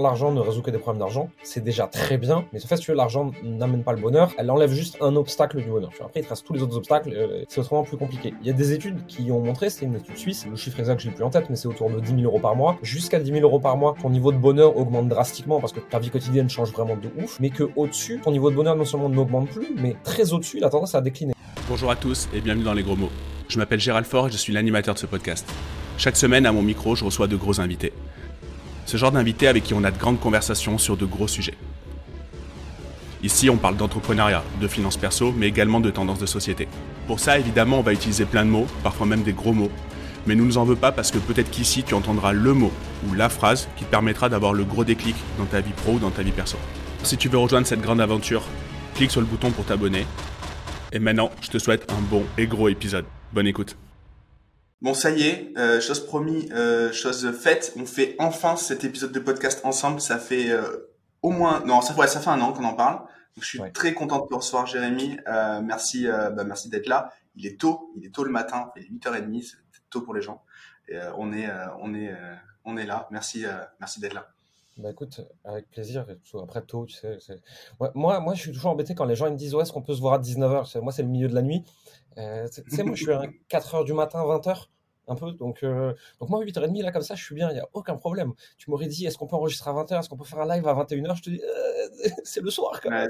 [0.00, 2.94] L'argent ne résout que des problèmes d'argent, c'est déjà très bien, mais en fait, si
[2.94, 5.90] l'argent n'amène pas le bonheur, elle enlève juste un obstacle du bonheur.
[5.98, 8.32] Après, il te reste tous les autres obstacles, euh, c'est autrement plus compliqué.
[8.40, 11.00] Il y a des études qui ont montré, c'est une étude suisse, le chiffre exact,
[11.00, 12.78] je l'ai plus en tête, mais c'est autour de 10 000 euros par mois.
[12.80, 15.98] Jusqu'à 10 000 euros par mois, ton niveau de bonheur augmente drastiquement parce que ta
[15.98, 19.08] vie quotidienne change vraiment de ouf, mais que au-dessus, ton niveau de bonheur non seulement
[19.08, 21.34] n'augmente plus, mais très au-dessus, il a tendance à décliner.
[21.68, 23.10] Bonjour à tous et bienvenue dans les gros mots.
[23.48, 25.44] Je m'appelle Gérald Fort je suis l'animateur de ce podcast.
[25.96, 27.92] Chaque semaine, à mon micro, je reçois de gros invités.
[28.88, 31.58] Ce genre d'invités avec qui on a de grandes conversations sur de gros sujets.
[33.22, 36.68] Ici, on parle d'entrepreneuriat, de finances perso, mais également de tendances de société.
[37.06, 39.70] Pour ça, évidemment, on va utiliser plein de mots, parfois même des gros mots.
[40.26, 42.72] Mais nous ne nous en veux pas parce que peut-être qu'ici, tu entendras le mot
[43.06, 45.98] ou la phrase qui te permettra d'avoir le gros déclic dans ta vie pro ou
[45.98, 46.56] dans ta vie perso.
[47.02, 48.44] Si tu veux rejoindre cette grande aventure,
[48.94, 50.06] clique sur le bouton pour t'abonner.
[50.92, 53.04] Et maintenant, je te souhaite un bon et gros épisode.
[53.34, 53.76] Bonne écoute.
[54.80, 57.72] Bon, ça y est, euh, chose promis, euh, chose faite.
[57.76, 60.00] On fait enfin cet épisode de podcast ensemble.
[60.00, 60.88] Ça fait euh,
[61.22, 62.98] au moins, non, ça, ouais, ça fait un an qu'on en parle.
[62.98, 65.18] Donc, je suis très content de te recevoir, Jérémy.
[65.26, 67.12] Euh, merci, euh, bah, merci d'être là.
[67.36, 69.56] Il est tôt, il est tôt le matin, il est 8h30, c'est
[69.90, 70.42] tôt pour les gens.
[70.88, 73.08] Et, euh, on est, euh, on est, euh, on est là.
[73.10, 74.28] Merci, euh, merci d'être là.
[74.76, 76.06] Bah écoute, avec plaisir.
[76.40, 77.18] Après tôt, tu sais.
[77.80, 79.72] Ouais, moi, moi, je suis toujours embêté quand les gens ils me disent Ouais, est-ce
[79.72, 81.64] qu'on peut se voir à 19h Moi, c'est le milieu de la nuit.
[82.18, 84.66] Euh, tu sais, moi, je suis à 4h du matin, 20h,
[85.06, 85.32] un peu.
[85.32, 87.96] Donc, euh, donc moi, 8h30, là, comme ça, je suis bien, il n'y a aucun
[87.96, 88.32] problème.
[88.58, 90.66] Tu m'aurais dit Est-ce qu'on peut enregistrer à 20h Est-ce qu'on peut faire un live
[90.66, 93.08] à 21h Je te dis Euh, C'est le soir, quand même.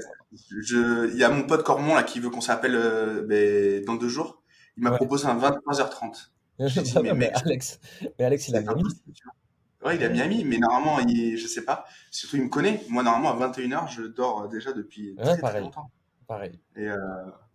[0.61, 3.95] Je, il y a mon pote Cormon là qui veut qu'on s'appelle euh, ben, dans
[3.95, 4.41] deux jours.
[4.77, 4.97] Il m'a Ouais.
[4.97, 6.29] proposé un 23h30.
[6.59, 7.79] J'ai dit, Bah, mais mais Alex,
[8.19, 8.75] mais Alex, il a vois.
[9.85, 11.85] Ouais, il a Miami, mais normalement, il, je sais pas.
[12.11, 12.81] Surtout, il me connaît.
[12.89, 15.61] Moi, normalement, à 21h, je dors déjà depuis Ouais, très, très pareil.
[15.63, 15.89] longtemps.
[16.27, 16.59] Pareil.
[16.75, 16.95] Et euh,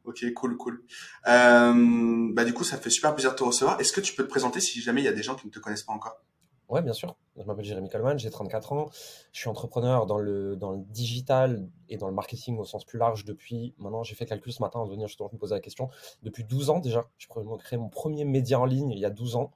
[0.05, 0.85] ok, cool, cool.
[1.27, 3.81] Euh, bah du coup, ça fait super plaisir de te recevoir.
[3.81, 5.53] Est-ce que tu peux te présenter si jamais il y a des gens qui ne
[5.53, 6.21] te connaissent pas encore?
[6.69, 7.17] Ouais, bien sûr.
[7.37, 8.87] Je m'appelle Jérémy Coleman, j'ai 34 ans.
[9.33, 10.57] Je suis entrepreneur dans le,
[10.89, 14.53] digital et dans le marketing au sens plus large depuis, maintenant j'ai fait le calcul
[14.53, 15.91] ce matin en venir justement me poser la question,
[16.23, 17.07] depuis 12 ans déjà.
[17.19, 19.53] J'ai créé mon premier média en ligne il y a 12 ans.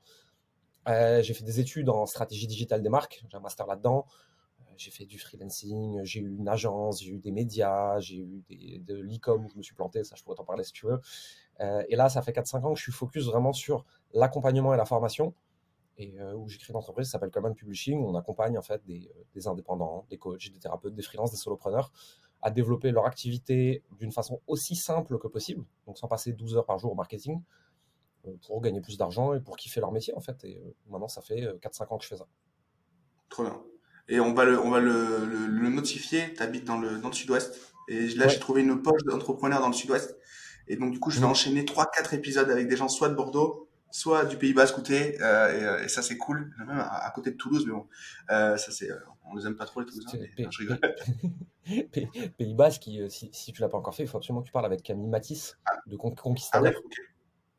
[0.89, 4.07] Euh, j'ai fait des études en stratégie digitale des marques, j'ai un master là-dedans.
[4.79, 8.95] J'ai fait du freelancing, j'ai eu une agence, j'ai eu des médias, j'ai eu de
[8.95, 11.01] l'e-com où je me suis planté, ça je pourrais t'en parler si tu veux.
[11.61, 13.85] Euh, et là, ça fait 4-5 ans que je suis focus vraiment sur
[14.15, 15.35] l'accompagnement et la formation
[15.97, 18.63] et euh, où j'ai créé une entreprise qui s'appelle Common Publishing, où on accompagne en
[18.63, 21.93] fait des, euh, des indépendants, des coachs, des thérapeutes, des freelances, des solopreneurs
[22.41, 26.67] à développer leur activité d'une façon aussi simple que possible, donc sans passer 12 heures
[26.67, 27.43] par jour au marketing,
[28.47, 30.43] pour gagner plus d'argent et pour kiffer leur métier en fait.
[30.45, 32.27] Et maintenant, ça fait euh, 4-5 ans que je fais ça.
[33.29, 33.63] Trop bien.
[34.09, 36.33] Et on va le, on va le, le, le notifier.
[36.35, 37.59] T'habites dans le, dans le sud-ouest.
[37.89, 38.31] Et là, Ouais.
[38.33, 40.17] j'ai trouvé une poche d'entrepreneur dans le sud-ouest.
[40.67, 41.31] Et donc, du coup, je vais Mhm.
[41.33, 44.77] enchaîner trois, quatre épisodes avec des gens soit de Bordeaux, soit du Pays Basque.
[44.91, 46.53] Euh, et, euh, et ça, c'est cool.
[46.59, 47.87] Même à, à côté de Toulouse, mais bon.
[48.31, 48.97] Euh, ça, c'est, euh,
[49.31, 50.19] on les aime pas trop, les Toulousains.
[50.39, 50.79] Mais- non, je rigole.
[52.39, 54.47] Pays, Basque, qui, euh, si, si tu l'as pas encore fait, il faut absolument que
[54.47, 56.73] tu parles avec Camille Matisse de Con- Ah ouais, Conquistador.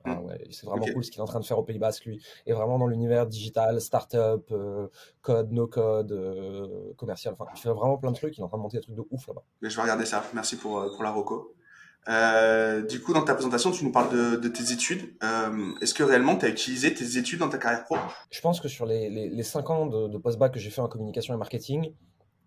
[0.05, 2.05] Ah ouais, c'est vraiment cool ce qu'il est en train de faire au Pays Basque,
[2.05, 2.23] lui.
[2.45, 4.87] Et vraiment dans l'univers digital, startup, euh,
[5.21, 7.33] code, no code, euh, commercial.
[7.37, 8.37] Enfin, il fait vraiment plein de trucs.
[8.37, 9.43] Il est en train de monter des trucs de ouf là-bas.
[9.61, 10.23] Mais je vais regarder ça.
[10.33, 11.53] Merci pour, euh, pour la reco.
[12.07, 15.13] Euh, du coup, dans ta présentation, tu nous parles de, de tes études.
[15.23, 17.97] Euh, Est-ce que réellement tu as utilisé tes études dans ta carrière pro?
[18.31, 20.81] Je pense que sur les, les, les 5 ans de, de post-bac que j'ai fait
[20.81, 21.93] en communication et marketing,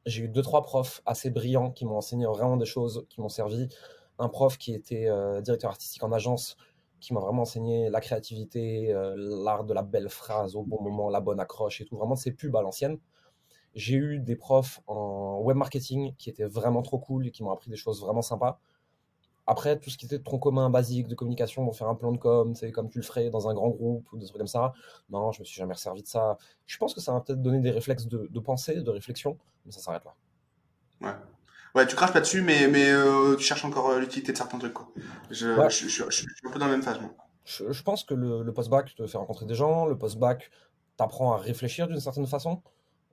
[0.07, 3.29] j'ai eu deux, trois profs assez brillants qui m'ont enseigné vraiment des choses qui m'ont
[3.29, 3.69] servi.
[4.19, 6.57] Un prof qui était euh, directeur artistique en agence,
[7.03, 11.11] qui m'a vraiment enseigné la créativité, euh, l'art de la belle phrase au bon moment,
[11.11, 11.97] la bonne accroche et tout.
[11.97, 12.99] Vraiment de ces pubs à l'ancienne.
[13.75, 17.51] J'ai eu des profs en web marketing qui étaient vraiment trop cool et qui m'ont
[17.51, 18.61] appris des choses vraiment sympas.
[19.49, 22.19] Après, tout ce qui était tronc commun basique de communication, pour faire un plan de
[22.19, 24.73] com, comme tu le ferais dans un grand groupe ou des trucs comme ça.
[25.11, 26.39] Non, je me suis jamais resservi de ça.
[26.67, 29.37] Je pense que ça m'a peut-être donné des réflexes de, de pensée, de réflexion,
[29.67, 30.15] mais ça s'arrête là.
[31.01, 31.17] Ouais.
[31.75, 34.59] Ouais, tu craches pas dessus, mais, mais euh, tu cherches encore euh, l'utilité de certains
[34.59, 34.75] trucs.
[34.75, 34.93] Quoi.
[35.31, 35.71] Je, Ouais.
[35.71, 37.15] je, je, je- je suis un peu dans la même phase, moi.
[37.45, 40.51] Je, je pense que le, le post-bac te fait rencontrer des gens, le post-bac
[40.97, 42.63] t'apprend à réfléchir d'une certaine façon.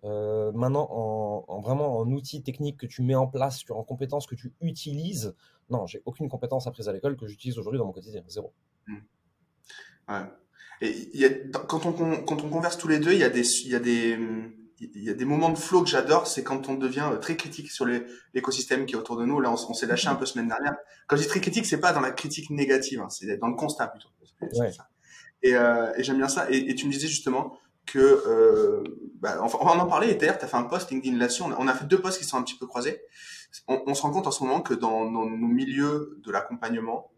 [0.03, 4.27] Euh, maintenant, en, en vraiment en outils techniques que tu mets en place, en compétences
[4.27, 5.35] que tu utilises,
[5.69, 8.53] non, j'ai aucune compétence apprise à l'école que j'utilise aujourd'hui dans mon quotidien, zéro.
[10.07, 10.15] Ouais.
[10.81, 13.67] Et y a, quand, on, quand on converse tous les deux, il y a des,
[13.67, 16.69] y a des, hum, il y a des moments de flow que j'adore, c'est quand
[16.69, 17.85] on devient euh, très critique sur
[18.33, 19.39] l'écosystème qui est autour de nous.
[19.39, 20.75] Là, on, s'est lâché un peu semaine dernière.
[21.07, 23.55] Quand je dis très critique, c'est pas dans la critique négative, hein, c'est dans le
[23.55, 24.09] constat plutôt.
[24.59, 24.71] Ouais.
[25.43, 26.49] Et, euh, et j'aime bien ça.
[26.49, 28.83] Et, et tu me disais justement que, euh,
[29.19, 30.09] bah, enfin, on va en parler.
[30.09, 31.43] Et d'ailleurs, tu as fait un post LinkedIn là-dessus.
[31.43, 33.01] On a, on a fait deux posts qui sont un petit peu croisés.
[33.67, 37.11] On, on se rend compte en ce moment que dans, dans nos milieux de l'accompagnement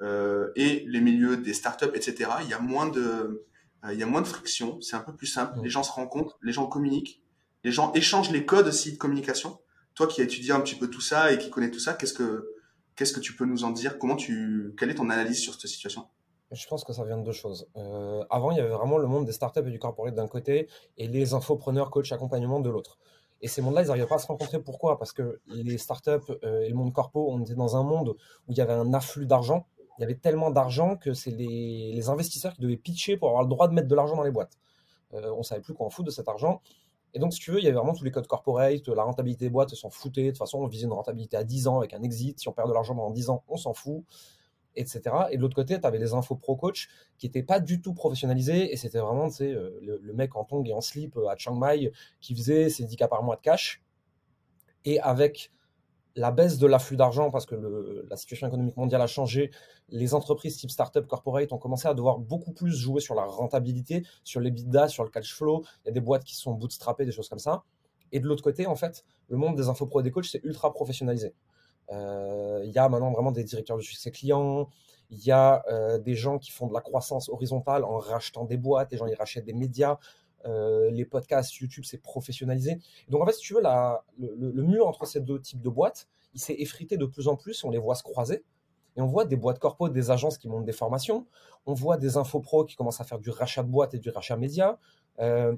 [0.00, 3.46] euh, et les milieux des startups, etc., il y a moins de,
[3.92, 4.80] il y a moins de friction.
[4.80, 5.58] C'est un peu plus simple.
[5.62, 7.22] Les gens se rencontrent, les gens communiquent.
[7.64, 9.58] Les gens échangent les codes aussi de communication.
[9.94, 12.14] Toi qui as étudié un petit peu tout ça et qui connais tout ça, qu'est-ce
[12.14, 12.50] que
[12.96, 13.98] qu'est-ce que tu peux nous en dire?
[13.98, 16.06] Comment tu quelle est ton analyse sur cette situation?
[16.50, 17.66] Je pense que ça vient de deux choses.
[17.76, 20.68] Euh, avant, il y avait vraiment le monde des startups et du corporate d'un côté
[20.98, 22.98] et les infopreneurs, coach, accompagnement de l'autre.
[23.40, 24.62] Et ces mondes-là, ils n'arrivaient pas à se rencontrer.
[24.62, 24.98] Pourquoi?
[24.98, 28.10] Parce que les startups euh, et le monde corpo, on était dans un monde
[28.46, 29.66] où il y avait un afflux d'argent.
[29.98, 33.48] Il y avait tellement d'argent que c'est les, investisseurs qui devaient pitcher pour avoir le
[33.48, 34.58] droit de mettre de l'argent dans les boîtes.
[35.14, 36.60] Euh, on savait plus quoi en foutre de cet argent.
[37.12, 39.44] Et donc, si tu veux, il y avait vraiment tous les codes corporate, la rentabilité
[39.44, 40.24] des boîtes, s'en foutaient.
[40.24, 42.40] De toute façon, on visait une rentabilité à 10 ans avec un exit.
[42.40, 44.04] Si on perd de l'argent pendant 10 ans, on s'en fout
[44.76, 45.02] etc.
[45.30, 46.88] Et de l'autre côté, tu avais des infos pro coach
[47.18, 50.64] qui n'étaient pas du tout professionnalisés et c'était vraiment euh, le, le, mec en tongs
[50.64, 53.40] et en slip euh, à Chiang Mai qui faisait ses 10 cas par mois de
[53.40, 53.82] cash.
[54.84, 55.50] Et avec
[56.16, 59.50] la baisse de l'afflux d'argent, parce que la situation économique mondiale a changé,
[59.88, 64.04] les entreprises type startup corporate ont commencé à devoir beaucoup plus jouer sur la rentabilité,
[64.22, 65.64] sur l'EBITDA, sur le cash flow.
[65.84, 67.64] Il y a des boîtes qui sont bootstrappées, des choses comme ça.
[68.12, 70.44] Et de l'autre côté, en fait, le monde des infos pro et des coachs, c'est
[70.44, 71.34] ultra professionnalisé.
[71.90, 74.68] Euh, il y a maintenant vraiment des directeurs de succès clients.
[75.10, 78.56] Il y a euh, des gens qui font de la croissance horizontale en rachetant des
[78.56, 78.92] boîtes.
[78.92, 79.98] Les gens, ils rachètent des médias.
[80.46, 82.78] Euh, les podcasts, YouTube, c'est professionnalisé.
[83.08, 83.62] Donc en fait, si tu veux,
[84.18, 87.64] le, mur entre ces deux types de boîtes, il s'est effrité de plus en plus.
[87.64, 88.44] On les voit se croiser.
[88.96, 91.26] Et on voit des boîtes corpo, des agences qui montent des formations.
[91.66, 94.36] On voit des infopros qui commencent à faire du rachat de boîtes et du rachat
[94.36, 94.78] média.
[95.18, 95.56] Euh,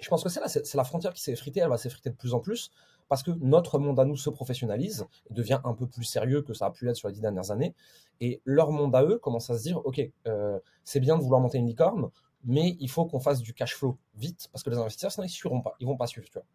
[0.00, 1.60] je pense que c'est là, c'est la frontière qui s'est effritée.
[1.60, 2.70] Elle va s'effriter de plus en plus
[3.10, 6.66] parce que notre monde à nous se professionnalise devient un peu plus sérieux que ça
[6.66, 7.74] a pu l'être sur les dix dernières années.
[8.20, 11.40] Et leur monde à eux commence à se dire, OK, euh, c'est bien de vouloir
[11.40, 12.10] monter une licorne,
[12.44, 15.28] mais il faut qu'on fasse du cash flow vite, parce que les investisseurs, sinon, ils
[15.28, 16.26] ne suivront pas, ils vont pas suivre.
[16.28, 16.46] Tu vois.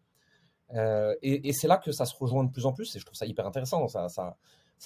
[0.74, 3.16] Euh, et, c'est là que ça se rejoint de plus en plus, et je trouve
[3.16, 3.86] ça hyper intéressant.
[3.88, 4.36] Ça,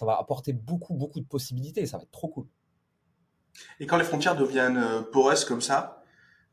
[0.03, 2.47] va apporter beaucoup, beaucoup de possibilités, ça va être trop cool.
[3.81, 6.05] Et quand les frontières deviennent euh, poreuses comme ça,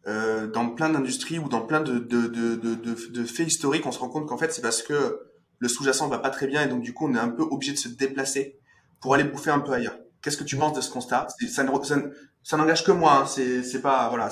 [0.07, 4.27] euh, dans plein d'industries ou dans plein de, de faits historiques, on se rend compte
[4.27, 5.27] qu'en fait, c'est parce que
[5.59, 7.73] le sous-jacent va pas très bien et donc du coup, on est un peu obligé
[7.73, 8.59] de se déplacer
[8.99, 9.97] pour aller bouffer un peu ailleurs.
[10.27, 11.27] Qu'est-ce que tu penses de ce constat?
[11.47, 11.63] Ça,
[12.57, 13.19] n'engage que moi.
[13.21, 13.25] Hein.
[13.25, 14.29] C'est, pas voilà.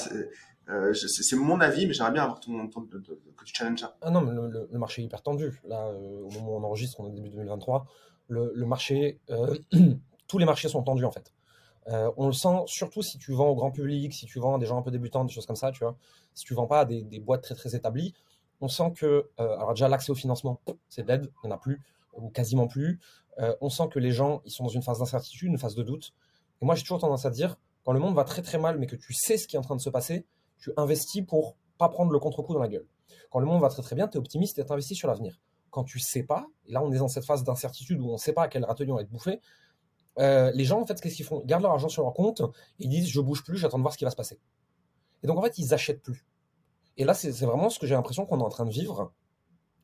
[0.68, 0.94] Euh,
[1.38, 3.88] mon avis, mais j'aimerais bien avoir ton, ton, que tu challenges.
[4.02, 5.58] Ah non, le, marché est hyper tendu.
[5.66, 7.86] Là, euh, au moment où on enregistre, on est début 2023.
[8.28, 9.58] Le, marché, euh,
[10.28, 11.32] tous les marchés sont tendus en fait.
[11.88, 14.66] On le sent surtout si tu vends au grand public, si tu vends à des
[14.66, 15.96] gens un peu débutants, des choses comme ça, tu vois.
[16.34, 18.14] Si tu vends pas à des, boîtes très très établies,
[18.60, 20.60] on sent que, alors déjà l'accès au financement,
[20.90, 21.80] c'est dead, il n'y en a plus,
[22.18, 23.00] ou quasiment plus.
[23.40, 25.84] Euh, on sent que les gens, ils sont dans une phase d'incertitude, une phase de
[25.84, 26.14] doute.
[26.62, 28.88] Et moi, j'ai toujours tendance à dire, quand le monde va très très mal, mais
[28.88, 30.26] que tu sais ce qui est en train de se passer,
[30.58, 32.88] tu investis pour pas prendre le contre-coup dans la gueule.
[33.30, 35.40] Quand le monde va très très bien, tu es optimiste et tu investis sur l'avenir.
[35.70, 38.18] Quand tu sais pas, et là on est dans cette phase d'incertitude où on ne
[38.18, 39.42] sait pas à quel râtelier on va être bouffé,
[40.20, 41.42] euh, les gens, en fait, qu'est-ce qu'ils font?
[41.42, 42.42] Ils gardent leur argent sur leur compte,
[42.80, 44.40] ils disent je bouge plus, j'attends de voir ce qui va se passer.
[45.24, 46.26] Et donc, en fait, ils achètent plus.
[46.98, 49.12] Et là, c'est vraiment ce que j'ai l'impression qu'on est en train de vivre.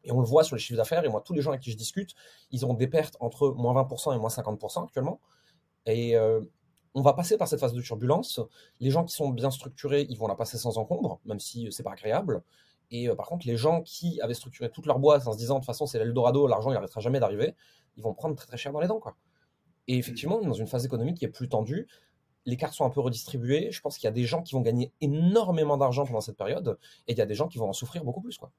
[0.04, 1.04] Et on le voit sur les chiffres d'affaires.
[1.06, 2.16] Et moi, tous les gens avec qui je discute,
[2.52, 5.20] ils ont des pertes entre moins 20% et moins 50% actuellement.
[5.86, 6.42] Et euh,
[6.94, 8.40] on va passer par cette phase de turbulence.
[8.80, 11.84] Les gens qui sont bien structurés, ils vont la passer sans encombre, même si c'est
[11.84, 12.44] pas agréable.
[12.92, 15.56] Et euh, par contre, les gens qui avaient structuré toute leur boîte en se disant
[15.56, 17.56] de toute façon, c'est l'Eldorado, l'argent, il n'arrêtera jamais d'arriver,
[17.96, 19.00] ils vont prendre très très cher dans les dents.
[19.00, 19.16] Quoi.
[19.88, 21.88] Et effectivement, dans une phase économique qui est plus tendue,
[22.46, 23.72] les cartes sont un peu redistribuées.
[23.72, 26.78] Je pense qu'il y a des gens qui vont gagner énormément d'argent pendant cette période
[27.08, 28.38] et il y a des gens qui vont en souffrir beaucoup plus.
[28.38, 28.52] Quoi.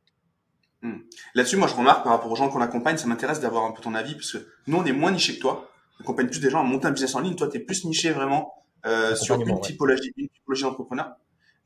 [0.83, 0.99] Hmm.
[1.35, 3.81] Là-dessus, moi, je remarque par rapport aux gens qu'on accompagne, ça m'intéresse d'avoir un peu
[3.81, 5.71] ton avis parce que nous, on est moins niché que toi.
[5.99, 7.37] On accompagne plus des gens à monter un business en ligne.
[7.37, 8.53] Toi, tu es plus niché vraiment
[8.85, 11.15] euh, sur une typologie, une typologie d'entrepreneur.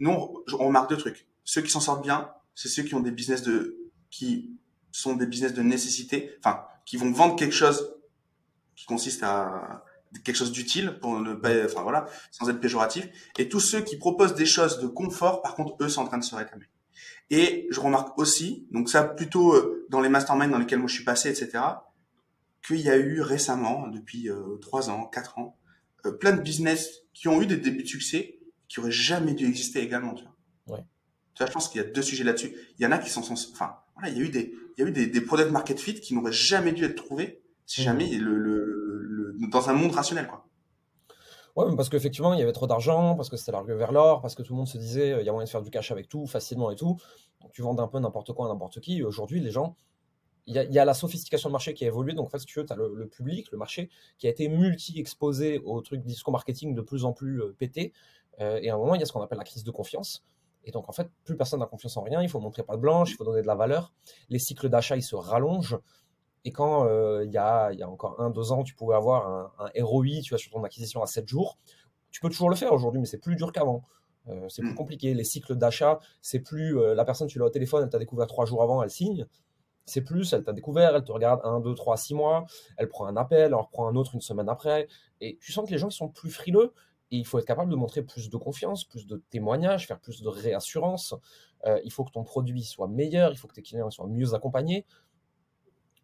[0.01, 1.27] Nous, on, remarque deux trucs.
[1.45, 3.79] Ceux qui s'en sortent bien, c'est ceux qui ont des business de,
[4.11, 4.59] qui
[4.93, 7.95] sont des business de nécessité, enfin, qui vont vendre quelque chose
[8.75, 9.83] qui consiste à
[10.25, 13.09] quelque chose d'utile pour ne pas, enfin voilà, sans être péjoratif.
[13.39, 16.19] Et tous ceux qui proposent des choses de confort, par contre, eux sont en train
[16.19, 16.67] de se réclamer.
[17.31, 20.95] Et je remarque aussi, donc ça plutôt euh, dans les masterminds dans lesquels moi je
[20.95, 21.63] suis passé, etc.,
[22.67, 25.59] qu'il y a eu récemment, depuis euh, trois ans, quatre ans,
[26.05, 28.39] euh, plein de business qui ont eu des débuts de succès
[28.69, 30.15] qui auraient jamais dû exister également.
[30.15, 30.79] Tu vois.
[30.79, 30.85] Ouais.
[31.35, 32.53] Tu vois, je pense qu'il y a deux sujets là-dessus.
[32.79, 34.85] Il y en a qui sont, enfin, voilà, il y a eu des, il y
[34.85, 38.17] a eu des, des product market fit qui n'auraient jamais dû être trouvés si jamais
[38.17, 40.49] le, le, dans un monde rationnel, quoi.
[41.57, 44.35] Ouais, parce qu'effectivement, il y avait trop d'argent, parce que c'était l'argument vers l'or, parce
[44.35, 45.91] que tout le monde se disait, euh, il y a moyen de faire du cash
[45.91, 46.99] avec tout, facilement et tout.
[47.41, 49.03] Donc, tu vends un peu n'importe quoi à n'importe qui.
[49.03, 49.75] Aujourd'hui, les gens,
[50.47, 52.15] il y, a, la sophistication de marché qui a évolué.
[52.15, 54.49] Donc, en fait, si tu veux, tu as le, public, le marché, qui a été
[54.49, 57.93] multi-exposé au truc discours marketing de plus en plus euh, pété.
[58.41, 60.25] Euh, et à un moment, il y a ce qu'on appelle la crise de confiance.
[60.65, 62.23] Et donc, en fait, plus personne n'a confiance en rien.
[62.23, 63.93] Il faut montrer pas de blanche, il faut donner de la valeur.
[64.29, 65.79] Les cycles d'achat, ils se rallongent.
[66.47, 69.29] Et quand euh, il y, a, y, a, encore un, deux ans, tu pouvais avoir
[69.29, 71.59] un, un ROI tu vois, sur ton acquisition à 7 jours,
[72.13, 73.83] tu peux toujours le faire aujourd'hui, mais c'est plus dur qu'avant.
[74.29, 74.77] Euh, c'est plus mmh.
[74.77, 75.13] compliqué.
[75.13, 78.29] Les cycles d'achat, c'est plus euh, la personne, tu l'as au téléphone, elle t'a découvert
[78.29, 79.27] trois jours avant, elle signe.
[79.87, 83.07] C'est plus, elle t'a découvert, elle te regarde un, deux, trois, six mois, elle prend
[83.07, 84.87] un appel, elle en reprend un autre une semaine après.
[85.21, 86.73] Et tu sens que les gens sont plus frileux.
[87.11, 90.23] Et il faut être capable de montrer plus de confiance, plus de témoignages, faire plus
[90.23, 91.15] de réassurance.
[91.65, 94.35] Euh, il faut que ton produit soit meilleur, il faut que tes clients soient mieux
[94.35, 94.85] accompagnés.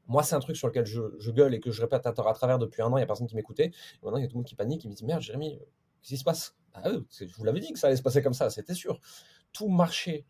[0.09, 2.59] Moi, c'est un truc sur lequel je, gueule et que je répète à, à travers
[2.59, 2.97] depuis un an.
[2.97, 3.71] Il n'y a personne qui m'écoutait.
[4.02, 6.09] Maintenant, il y a tout le monde qui panique, qui me dit Merde, Jérémy, qu'est-ce
[6.09, 6.56] qui se passe?
[6.75, 6.90] Ah,
[7.21, 8.99] Je vous l'avais dit que ça allait se passer comme ça, c'était sûr.
[9.52, 10.25] Tout marché,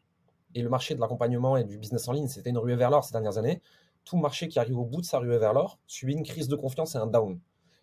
[0.54, 3.04] et le marché de l'accompagnement et du business en ligne, c'était une ruée vers l'or
[3.04, 3.62] ces dernières années.
[4.04, 6.56] Tout marché qui arrive au bout de sa ruée vers l'or subit une crise de
[6.56, 7.40] confiance et un down.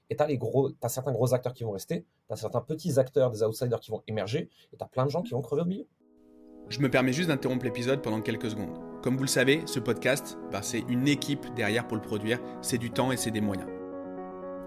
[0.10, 3.44] Et tu as, certains gros acteurs qui vont rester, tu as certains petits acteurs, des
[3.44, 5.88] outsiders qui vont émerger, et tu as plein de gens qui vont crever au milieu.
[6.70, 8.78] Je me permets juste d'interrompre l'épisode pendant quelques secondes.
[9.02, 12.78] Comme vous le savez, ce podcast, bah, c'est une équipe derrière pour le produire, c'est
[12.78, 13.68] du temps et c'est des moyens.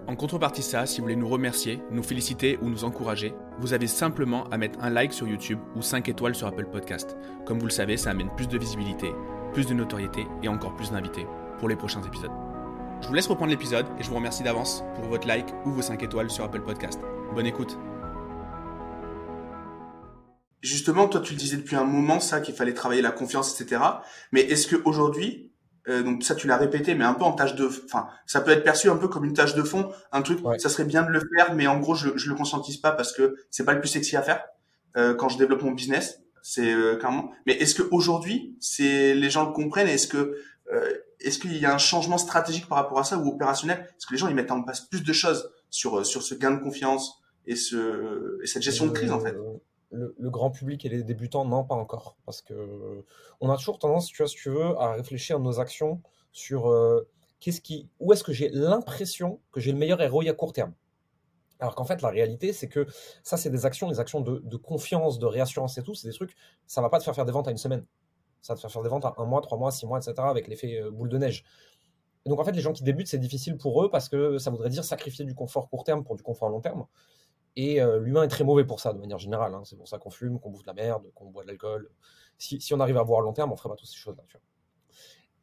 [0.07, 3.71] En contrepartie de ça, si vous voulez nous remercier, nous féliciter ou nous encourager, vous
[3.71, 7.15] avez simplement à mettre un like sur YouTube ou 5 étoiles sur Apple Podcast.
[7.45, 9.07] Comme vous le savez, ça amène plus de visibilité,
[9.53, 11.25] plus de notoriété et encore plus d'invités
[11.57, 12.31] pour les prochains épisodes.
[13.01, 15.81] Je vous laisse reprendre l'épisode et je vous remercie d'avance pour votre like ou vos
[15.81, 16.99] 5 étoiles sur Apple Podcast.
[17.33, 17.77] Bonne écoute.
[20.63, 23.81] Justement, toi, tu le disais depuis un moment, ça, qu'il fallait travailler la confiance, etc.
[24.31, 25.51] Mais est-ce qu'aujourd'hui,
[25.89, 28.51] euh, donc ça tu l'as répété, mais un peu en tâche de, enfin ça peut
[28.51, 31.09] être perçu un peu comme une tâche de fond, un truc, ça serait bien de
[31.09, 33.81] le faire, mais en gros je, je le conscientise pas parce que c'est pas le
[33.81, 34.45] plus sexy à faire
[34.95, 37.31] euh, quand je développe mon business, c'est euh, clairement.
[37.45, 40.37] Mais est-ce que aujourd'hui c'est les gens le comprennent Est-ce que
[40.71, 43.85] euh, est-ce qu'il y a un changement stratégique par rapport à ça ou opérationnel?
[43.89, 46.51] Est-ce que les gens ils mettent en place plus de choses sur sur ce gain
[46.51, 49.35] de confiance et ce et cette gestion de crise en fait
[49.93, 52.17] le, grand public et les débutants, non, pas encore.
[52.25, 53.05] Parce que
[53.39, 56.67] on a toujours tendance, tu vois, si tu veux, à réfléchir à nos actions sur
[56.69, 57.07] euh,
[57.39, 60.73] qu'est-ce qui, où est-ce que j'ai l'impression que j'ai le meilleur ROI à court terme.
[61.59, 62.87] Alors qu'en fait, la réalité, c'est que
[63.23, 66.35] ça, c'est des actions, des actions de, confiance, de réassurance et tout, c'est des trucs,
[66.67, 67.85] ça va pas te faire faire des ventes à une semaine.
[68.41, 70.15] Ça va te faire faire des ventes à un mois, trois mois, six mois, etc.,
[70.19, 71.45] avec l'effet euh, boule de neige.
[72.25, 74.69] donc en fait, les gens qui débutent, c'est difficile pour eux parce que ça voudrait
[74.69, 76.85] dire sacrifier du confort court terme pour du confort long terme.
[77.55, 79.53] Et euh, l'humain est très mauvais pour ça, de manière générale.
[79.53, 79.61] Hein.
[79.63, 81.89] C'est pour ça qu'on fume, qu'on bouffe de la merde, qu'on boit de l'alcool.
[82.37, 84.23] Si, on arrive à voir à long terme, on ferait pas toutes ces choses-là.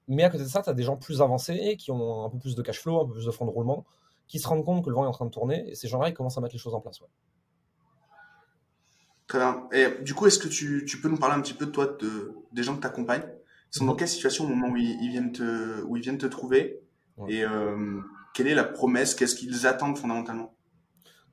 [0.08, 2.38] Mais à côté de ça, tu as des gens plus avancés qui ont un peu
[2.38, 3.86] plus de cash flow, un peu plus de fonds de roulement,
[4.26, 6.08] qui se rendent compte que le vent est en train de tourner, et ces gens-là,
[6.08, 7.00] ils commencent à mettre les choses en place.
[9.28, 9.68] Très bien.
[9.72, 12.34] Et du coup, est-ce que tu, peux nous parler un petit peu de toi, de,
[12.52, 13.22] des gens que tu accompagnes
[13.72, 13.98] Ils sont dans mhm.
[13.98, 16.80] quelle situation au moment où ils, viennent, te, où ils viennent te trouver?
[17.28, 18.00] Et euh,
[18.34, 19.14] quelle est la promesse?
[19.14, 20.54] Qu'est-ce qu'ils attendent fondamentalement?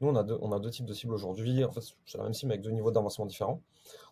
[0.02, 1.64] Nous, on a deux, types de cibles aujourd'hui.
[1.64, 3.62] En fait, c'est la même cible avec deux niveaux d'avancement différents.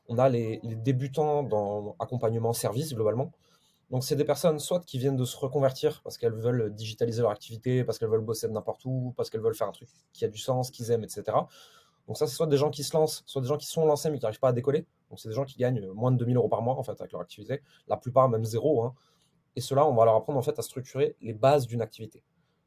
[0.08, 3.32] On a les, débutants dans accompagnement service, globalement.
[3.92, 7.32] Donc, c'est des personnes soit qui viennent de se reconvertir parce qu'elles veulent digitaliser leur
[7.32, 10.26] activité, parce qu'elles veulent bosser de n'importe où, parce qu'elles veulent faire un truc qui
[10.26, 11.24] a du sens, qu'ils aiment, etc.
[12.08, 14.10] Donc, ça, c'est soit des gens qui se lancent, soit des gens qui sont lancés
[14.10, 14.86] mais qui n'arrivent pas à décoller.
[15.10, 17.12] Donc, c'est des gens qui gagnent moins de 2000 euros par mois, en fait, avec
[17.12, 17.62] leur activité.
[17.88, 18.84] La plupart, même zéro.
[18.84, 18.96] Hein.
[19.56, 22.24] Et cela, on va leur apprendre, en fait, à structurer les bases d'une activité.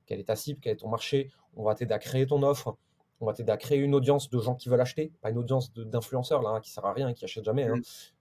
[0.06, 2.76] Quelle est ta cible, quel est ton marché On va t'aider à créer ton offre,
[3.20, 5.72] on va t'aider à créer une audience de gens qui veulent acheter, pas une audience
[5.74, 7.74] d'influenceurs là, hein, qui sert à rien, qui achète jamais, hein.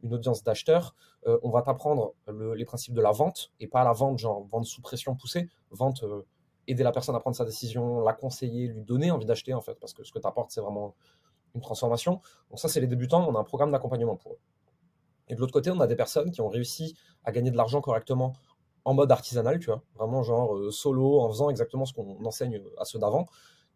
[0.04, 0.96] une audience d'acheteurs.
[1.28, 4.66] Euh, on va t'apprendre les principes de la vente et pas la vente genre vente
[4.66, 6.26] sous pression poussée, vente euh,
[6.68, 9.76] aider la personne à prendre sa décision, la conseiller, lui donner envie d'acheter en fait,
[9.80, 10.96] parce que ce que tu apportes c'est vraiment
[11.54, 12.20] une transformation.
[12.50, 14.40] Donc ça c'est les débutants, on a un programme d'accompagnement pour eux.
[15.30, 17.82] Et de l'autre côté, on a des personnes qui ont réussi à gagner de l'argent
[17.82, 18.34] correctement
[18.86, 22.62] en mode artisanal, tu vois, vraiment genre euh, solo, en faisant exactement ce qu'on enseigne
[22.78, 23.28] à ceux d'avant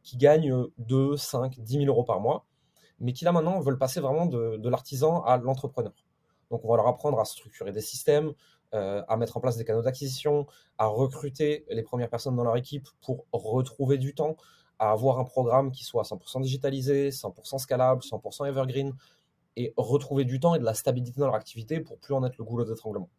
[0.03, 2.45] qui gagnent 2, 5, 10 000 euros par mois,
[2.99, 5.93] mais qui là maintenant veulent passer vraiment de, l'artisan à l'entrepreneur.
[6.49, 8.33] Donc on va leur apprendre à structurer des systèmes,
[8.73, 12.57] euh, à mettre en place des canaux d'acquisition, à recruter les premières personnes dans leur
[12.57, 14.35] équipe pour retrouver du temps,
[14.79, 18.95] à avoir un programme qui soit 100% digitalisé, 100% scalable, 100% evergreen,
[19.55, 22.37] et retrouver du temps et de la stabilité dans leur activité pour plus en être
[22.37, 23.09] le goulot d'étranglement.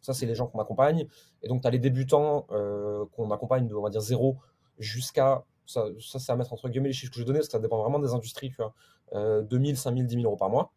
[0.00, 1.06] Ça, c'est les gens qu'on accompagne.
[1.42, 4.36] Et donc, tu as les débutants euh, qu'on accompagne de, on va dire, 0
[4.78, 7.52] jusqu'à ça, ça c'est à mettre entre guillemets les chiffres que je donnais, parce que
[7.52, 8.74] ça dépend vraiment des industries, tu vois.
[9.14, 10.72] Euh, 2000, 5000, 10 000 euros par mois.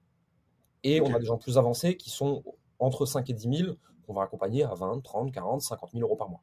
[0.84, 2.44] Et on a des gens plus avancés qui sont
[2.80, 3.76] entre 5 et 10 000,
[4.06, 6.42] qu'on va accompagner à 20, 30, 40, 50 000 euros par mois.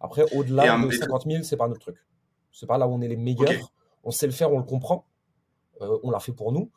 [0.00, 1.96] Après, au-delà de 50 000, c'est pas notre truc.
[2.52, 3.72] C'est pas là où on est les meilleurs.
[4.04, 5.06] On sait le faire, on le comprend.
[5.80, 6.70] Euh, on l'a fait pour nous.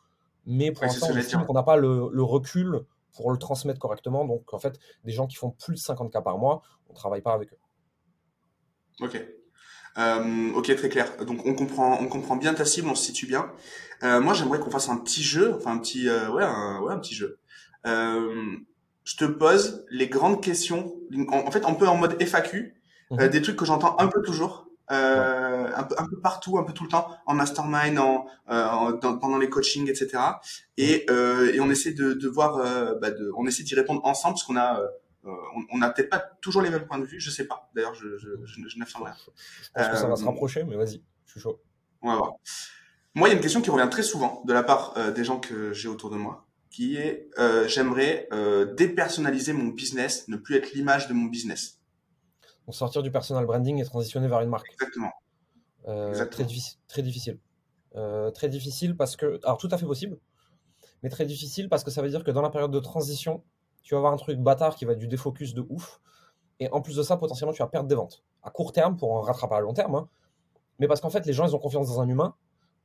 [0.46, 1.08] Mais pour l'instant,
[1.48, 4.24] on n'a pas le, le, recul pour le transmettre correctement.
[4.24, 6.96] Donc, en fait, des gens qui font plus de 50 cas par mois, on ne
[6.96, 7.58] travaille pas avec eux.
[9.00, 9.22] Ok.
[9.98, 11.16] Euh, ok, très clair.
[11.24, 13.50] Donc on comprend, on comprend bien ta cible, on se situe bien.
[14.02, 16.92] Euh, moi, j'aimerais qu'on fasse un petit jeu, enfin un petit, euh, ouais, un, ouais,
[16.92, 17.38] un petit jeu.
[17.86, 18.56] Euh,
[19.04, 20.94] je te pose les grandes questions.
[21.28, 22.74] En, fait, un peu en mode FAQ,
[23.10, 23.28] mhm.
[23.28, 24.66] des trucs que j'entends un peu toujours.
[24.90, 28.92] euh, un, peu, un peu partout, un peu tout le temps, en mastermind, en, euh,
[28.98, 30.22] pendant les coachings, etc.
[30.76, 34.04] Et, euh, et on essaie de, de voir, euh, bah de, on essaie d'y répondre
[34.04, 34.86] ensemble parce qu'on a, euh,
[35.72, 37.70] on n'a peut-être pas toujours les mêmes points de vue, je sais pas.
[37.74, 39.14] D'ailleurs, je, je, je, je n'affirme rien.
[39.14, 41.60] Je pense que ça va se rapprocher, mais vas-y, je suis chaud.
[42.02, 42.32] On va voir.
[43.14, 45.38] Moi, il y a une question qui revient très souvent de la part des gens
[45.38, 47.28] que j'ai autour de moi, qui est
[47.66, 48.28] j'aimerais
[48.76, 51.80] dépersonnaliser mon business, ne plus être l'image de mon business.
[52.66, 54.70] Donc sortir du personal branding et transitionner vers une marque.
[54.72, 55.12] Exactement.
[55.86, 57.38] Euh, très, difficile, très difficile.
[57.94, 59.38] Euh, très difficile parce que.
[59.44, 60.18] Alors, tout à fait possible,
[61.02, 63.44] mais très difficile parce que ça veut dire que dans la période de transition,
[63.84, 66.00] tu vas avoir un truc bâtard qui va être du défocus de ouf.
[66.58, 68.24] Et en plus de ça, potentiellement, tu vas perdre des ventes.
[68.42, 69.94] À court terme, pour en rattraper à long terme.
[69.94, 70.08] Hein.
[70.80, 72.34] mais parce qu'en fait, les gens, ils ont confiance dans un humain.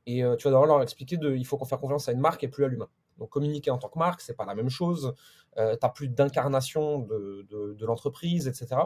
[0.06, 2.44] Et euh, tu vas devoir leur expliquer qu'il faut qu'on fasse confiance à une marque
[2.44, 2.88] et plus à l'humain.
[3.18, 5.14] Donc, communiquer en tant que marque, c'est pas la même chose.
[5.56, 8.76] tu n'as plus d'incarnation de, de, de l'entreprise, etc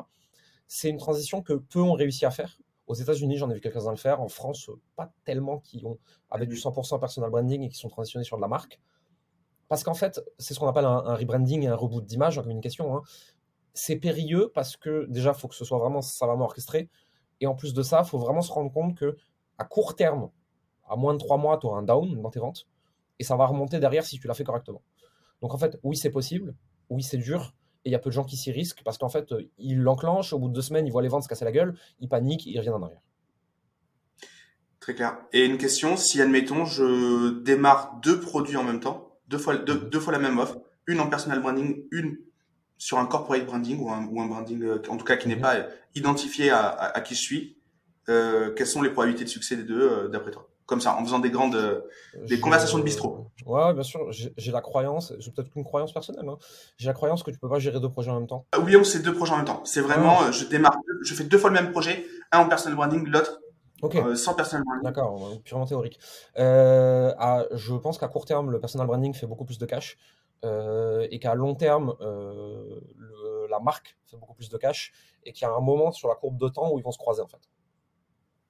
[0.67, 2.59] c'est une transition que peu ont réussi à faire.
[2.87, 4.21] Aux États-Unis, j'en ai vu quelques-uns le faire.
[4.21, 5.99] En France, pas tellement qui ont
[6.31, 8.81] avec du 100% personal branding et qui sont transitionnés sur de la marque.
[9.69, 12.97] Parce qu'en fait, c'est ce qu'on appelle un, rebranding et un reboot d'image en communication.
[12.97, 13.03] Hein.
[13.73, 16.91] C'est périlleux parce que déjà, il faut que ce soit vraiment savamment orchestré.
[17.41, 19.17] Et en plus de ça, il faut vraiment se rendre compte que
[19.59, 20.31] à court terme,
[20.89, 22.67] à moins de trois mois, tu auras un down dans tes ventes.
[23.19, 24.83] Et ça va remonter derrière si tu l'as fait correctement.
[25.41, 26.55] Donc en fait, oui, c'est possible.
[26.91, 27.55] Oui, c'est dur.
[27.85, 29.79] Et il y a peu de gens qui s'y risquent parce qu'en fait, euh, ils
[29.79, 32.09] l'enclenchent, au bout de deux semaines, ils voient les ventes se casser la gueule, ils
[32.09, 33.03] paniquent, ils reviennent en arrière.
[34.81, 35.19] Très clair.
[35.33, 39.77] Et une question, si admettons, je démarre deux produits en même temps, deux fois, deux,
[39.77, 42.19] deux fois la même offre, une en personal branding, une
[42.77, 45.37] sur un corporate branding ou un, ou un branding, euh, en tout cas qui n'est
[45.37, 45.43] mhm.
[45.43, 45.57] pas
[45.95, 47.57] identifié à, à, qui je suis,
[48.09, 50.49] euh, quelles sont les probabilités de succès des deux euh, d'après toi?
[50.67, 51.81] Comme ça, en faisant des grandes, euh,
[52.27, 53.31] des conversations de bistrot.
[53.45, 54.11] Ouais, bien sûr.
[54.11, 56.27] J'ai la croyance, j'ai peut-être qu'une croyance personnelle.
[56.27, 56.39] Hein.
[56.79, 58.47] J'ai la croyance que tu peux pas gérer deux projets en même temps.
[58.53, 59.63] Ah oui, on c'est deux projets en même temps.
[59.65, 63.07] C'est vraiment, je démarre, je fais deux fois le même projet, un en personal branding,
[63.07, 63.41] l'autre
[63.83, 64.85] euh, sans personal branding.
[64.85, 65.99] D'accord, purement théorique.
[66.39, 69.99] Euh, à, je pense qu'à court terme, le personal branding fait beaucoup plus de cash.
[70.45, 74.93] Euh, et qu'à long terme, le, la marque fait beaucoup plus de cash,
[75.25, 76.99] et qu'il y a un moment sur la courbe de temps où ils vont se
[76.99, 77.41] croiser en fait.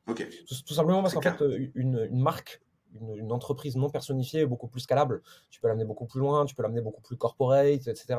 [0.06, 1.42] Tout, simplement parce qu'en fait,
[1.74, 2.60] une, marque,
[3.00, 5.22] une, entreprise non personnifiée est beaucoup plus scalable.
[5.50, 8.16] Tu peux l'amener beaucoup plus loin, tu peux l'amener beaucoup plus corporate, etc.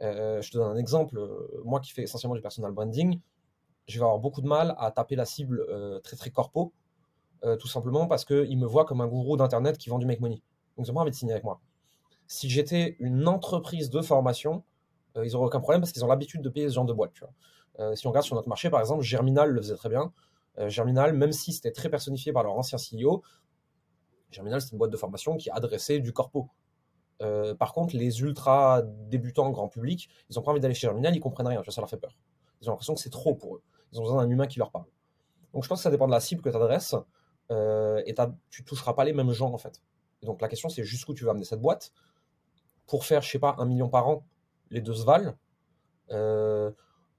[0.00, 1.18] Je te donne un exemple.
[1.64, 3.20] Moi qui fais essentiellement du personal branding,
[3.88, 6.72] je vais avoir beaucoup de mal à taper la cible euh, très très corpo,
[7.60, 10.42] tout simplement parce qu'ils me voient comme un gourou d'internet qui vend du make money.
[10.76, 11.60] Donc ils n'ont pas envie de signer avec moi.
[12.26, 14.64] Si j'étais une entreprise de formation,
[15.14, 17.12] ils n'auraient aucun problème parce qu'ils ont l'habitude de payer ce genre de boîte.
[17.94, 20.12] si on regarde sur notre marché, par exemple, Germinal le faisait très bien.
[20.58, 23.22] Euh, Germinal, même si c'était très personnifié par leur ancien CEO,
[24.30, 26.48] Germinal, c'est une boîte de formation qui adressait du corpo.
[27.22, 31.14] Euh, par contre, les ultra débutants grand public, ils n'ont pas envie d'aller chez Germinal,
[31.14, 32.16] ils comprennent rien, ça leur fait peur.
[32.60, 33.62] Ils ont l'impression que c'est trop pour eux.
[33.92, 34.86] Ils ont besoin d'un humain qui leur parle.
[35.52, 36.94] Donc je pense que ça dépend de la cible que tu adresses
[37.50, 38.14] euh, et
[38.50, 39.80] tu toucheras pas les mêmes gens en fait.
[40.22, 41.92] donc la question c'est jusqu'où tu vas amener cette boîte
[42.86, 44.24] pour faire, je sais pas, un million par an,
[44.70, 45.34] les deux se valent.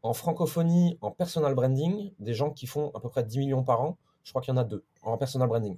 [0.01, 3.81] En francophonie, en personal branding, des gens qui font à peu près 10 millions par
[3.81, 5.77] an, je crois qu'il y en a deux en personal branding.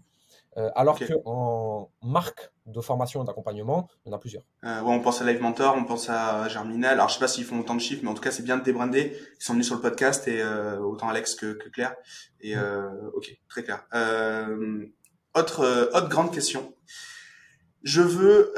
[0.58, 4.44] Euh, alors qu'en marque de formation et d'accompagnement, il y en a plusieurs.
[4.66, 6.94] Euh, on pense à Live Mentor, on pense à Germinal.
[6.94, 8.58] Alors, je sais pas s'ils font autant de chiffres, mais en tout cas, c'est bien
[8.58, 9.18] de débrander.
[9.40, 11.96] Ils sont venus sur le podcast et euh, autant Alex que, Claire.
[12.42, 13.86] Et ok, très clair.
[15.36, 16.74] autre autre grande question.
[17.84, 18.54] Je veux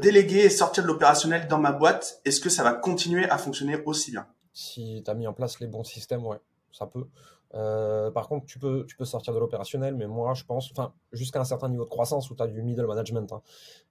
[0.00, 2.20] déléguer et sortir de l'opérationnel dans ma boîte.
[2.24, 4.26] Est-ce que ça va continuer à fonctionner aussi bien?
[4.52, 6.38] Si tu as mis en place les bons systèmes, ouais,
[6.72, 7.06] ça peut.
[7.54, 10.92] Euh, par contre, tu peux, tu peux sortir de l'opérationnel, mais moi, je pense, enfin,
[11.12, 13.42] jusqu'à un certain niveau de croissance où tu as du middle management, hein,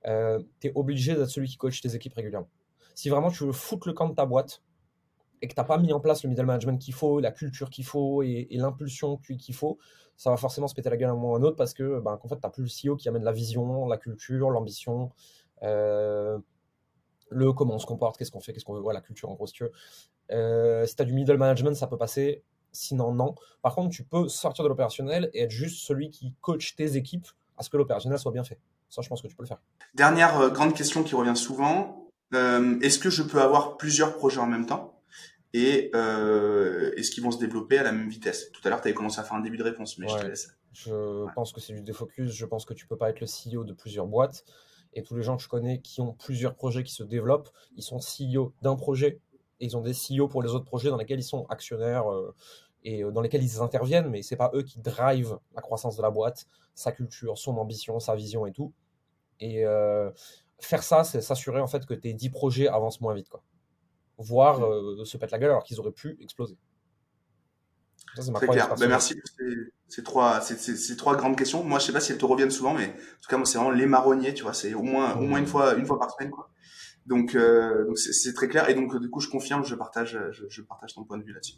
[0.08, 2.50] euh, tu es obligé d'être celui qui coach tes équipes régulièrement.
[2.96, 4.62] Si vraiment tu veux foutre le camp de ta boîte
[5.42, 7.70] et que tu n'as pas mis en place le middle management qu'il faut, la culture
[7.70, 9.78] qu'il faut et, l'impulsion qu'il faut,
[10.16, 11.74] ça va forcément se péter la gueule à un moment ou à un autre parce
[11.74, 14.50] que, ben, en fait, tu n'as plus le CEO qui amène la vision, la culture,
[14.50, 15.12] l'ambition.
[15.64, 16.38] Euh,
[17.30, 19.34] le comment on se comporte, qu'est-ce qu'on fait, qu'est-ce qu'on veut, voilà, la culture en
[19.34, 20.86] gros, si tu veux.
[20.86, 22.44] Si tu as du middle management, ça peut passer,
[22.76, 23.36] sinon non.
[23.62, 27.28] Par contre, tu peux sortir de l'opérationnel et être juste celui qui coach tes équipes
[27.58, 28.60] à ce que l'opérationnel soit bien fait.
[28.90, 29.62] Ça, je pense que tu peux le faire.
[29.94, 34.40] Dernière euh, grande question qui revient souvent, euh, est-ce que je peux avoir plusieurs projets
[34.40, 35.02] en même temps?
[35.54, 35.92] Et
[36.98, 38.52] est-ce qu'ils vont se développer à la même vitesse?
[38.52, 40.26] Tout à l'heure, tu avais commencé à faire un début de réponse, mais je te
[40.26, 40.50] laisse.
[40.74, 42.34] Je pense que c'est du défocus.
[42.34, 44.44] Je pense que tu peux pas être le CEO de plusieurs boîtes.
[44.96, 47.84] Et tous les gens que je connais qui ont plusieurs projets qui se développent, ils
[47.84, 49.20] sont CEO d'un projet
[49.60, 52.34] et ils ont des CEO pour les autres projets dans lesquels ils sont actionnaires euh,
[52.86, 56.02] et euh, dans lesquels ils interviennent, mais c'est pas eux qui drivent la croissance de
[56.02, 58.72] la boîte, sa culture, son ambition, sa vision et tout.
[59.42, 60.10] Et euh,
[60.60, 63.44] faire ça, c'est s'assurer en fait que tes 10 projets avancent moins vite, quoi.
[64.18, 64.62] Voire
[65.04, 66.58] se pète la gueule alors qu'ils auraient pu exploser.
[68.16, 68.74] Très clair.
[68.76, 69.30] Ben, merci pour
[69.90, 71.64] ces, trois, ces, trois grandes questions.
[71.64, 73.58] Moi, je sais pas si elles te reviennent souvent, mais en tout cas, moi, c'est
[73.58, 74.54] vraiment les marronniers, tu vois.
[74.54, 76.50] C'est au moins, au moins une fois, une fois par semaine, quoi.
[77.06, 78.68] Donc, euh, donc c'est très clair.
[78.70, 81.56] Et donc, du coup, je confirme, je partage, je, partage ton point de vue là-dessus.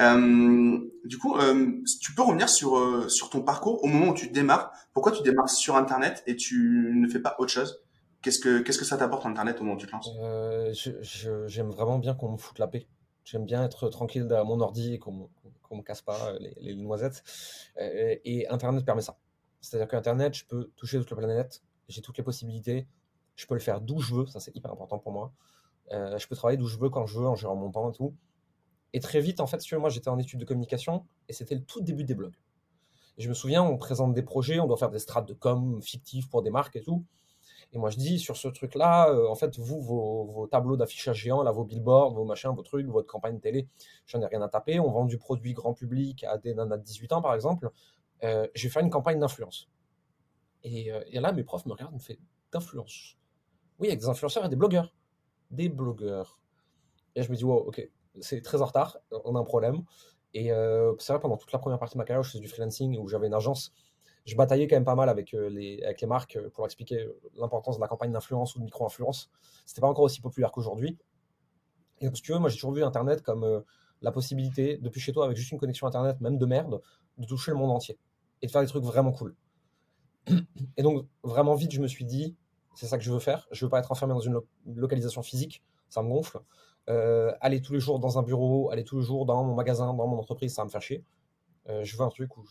[0.00, 4.14] Euh, du coup, euh, tu peux revenir sur euh, sur ton parcours au moment où
[4.14, 4.72] tu démarres.
[4.94, 7.82] Pourquoi tu démarres sur Internet et tu ne fais pas autre chose?
[8.22, 10.10] Qu'est-ce que qu'est-ce que ça t'apporte Internet au moment où tu te lances?
[10.20, 10.72] Euh,
[11.46, 12.88] J'aime vraiment bien qu'on me foute la paix.
[13.24, 15.28] J'aime bien être tranquille derrière mon ordi et qu'on
[15.62, 17.22] qu'on me casse pas les, les noisettes.
[17.76, 19.18] et Internet permet ça.
[19.60, 21.62] C'est-à-dire qu'Internet, je peux toucher toute la planète.
[21.88, 22.86] J'ai toutes les possibilités
[23.38, 25.32] je peux le faire d'où je veux, ça c'est hyper important pour moi.
[25.92, 27.94] Euh, je peux travailler d'où je veux, quand je veux, en gérant mon temps et
[27.94, 28.12] tout.
[28.92, 31.62] Et très vite, en fait, tu moi j'étais en études de communication et c'était le
[31.62, 32.34] tout début des blogs.
[33.16, 36.28] Je me souviens, on présente des projets, on doit faire des strates de com fictifs
[36.28, 37.04] pour des marques et tout.
[37.72, 41.42] Et moi je dis sur ce truc-là, euh, en fait, vous, vos, tableaux d'affichage géants,
[41.44, 43.68] là, vos billboards, vos machins, vos trucs, votre campagne télé,
[44.06, 44.80] j'en ai rien à taper.
[44.80, 47.70] On vend du produit grand public à des nanas de 18 ans, par exemple.
[48.24, 49.68] Euh, je vais faire une campagne d'influence.
[50.64, 52.14] Et, et, là, mes profs me regardent, me font
[52.50, 53.17] d'influence.
[53.78, 54.92] Oui, avec des influenceurs et des blogueurs.
[55.50, 56.38] Des blogueurs.
[57.14, 57.88] Et je me dis, wow, ok,
[58.20, 59.84] c'est très en retard, on a un problème.
[60.34, 62.48] Et euh, c'est vrai, pendant toute la première partie de ma carrière, je faisais du
[62.48, 63.72] freelancing où j'avais une agence.
[64.26, 67.08] Je bataillais quand même pas mal avec, euh, les, avec les marques euh, pour expliquer
[67.36, 69.30] l'importance de la campagne d'influence ou de micro-influence.
[69.64, 70.98] C'était pas encore aussi populaire qu'aujourd'hui.
[72.00, 73.64] Et donc, si tu veux, moi j'ai toujours vu Internet comme
[74.02, 76.80] la possibilité, depuis chez toi, avec juste une connexion Internet, même de merde,
[77.16, 77.98] de toucher le monde entier
[78.42, 79.34] et de faire des trucs vraiment cool.
[80.76, 82.36] Et donc, vraiment vite, je me suis dit,
[82.78, 83.48] c'est ça que je veux faire.
[83.50, 86.38] Je veux pas être enfermé dans une, localisation physique, ça me gonfle.
[86.88, 89.86] Euh, aller tous les jours dans un bureau, aller tous les jours dans mon magasin,
[89.86, 91.04] dans mon entreprise, ça va me faire chier.
[91.68, 92.44] Euh, je veux un truc où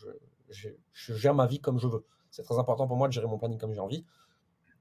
[0.49, 2.03] je, gère ma vie comme je veux.
[2.29, 4.03] C'est très important pour moi de gérer mon planning comme j'ai envie.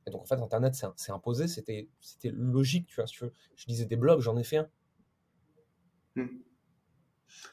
[0.09, 1.89] Et donc en fait, Internet, c'est imposé, c'était
[2.25, 3.07] logique, tu vois.
[3.07, 3.15] Si
[3.55, 4.69] Je disais des blogs, j'en ai fait un.
[6.17, 6.27] Hmm.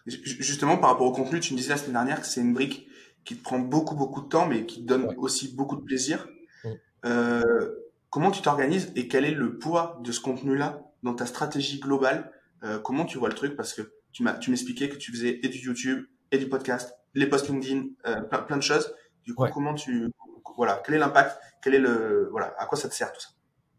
[0.07, 2.87] Justement, par rapport au contenu, tu me disais la semaine dernière que c'est une brique
[3.23, 6.27] qui te prend beaucoup, beaucoup de temps, mais qui te donne aussi beaucoup de plaisir.
[6.63, 6.71] Hmm.
[7.05, 7.82] Euh,
[8.13, 12.31] Comment tu t'organises et quel est le poids de ce contenu-là dans ta stratégie globale
[12.63, 13.55] euh, Comment tu vois le truc?
[13.55, 17.49] Parce que tu m'expliquais que tu faisais et du YouTube et du podcast, les posts
[17.49, 18.93] LinkedIn, euh, plein, de choses.
[19.23, 20.11] Du coup, comment tu
[20.55, 21.39] voilà, quel est l'impact?
[21.63, 23.29] Quel est le voilà, à quoi ça te sert tout ça?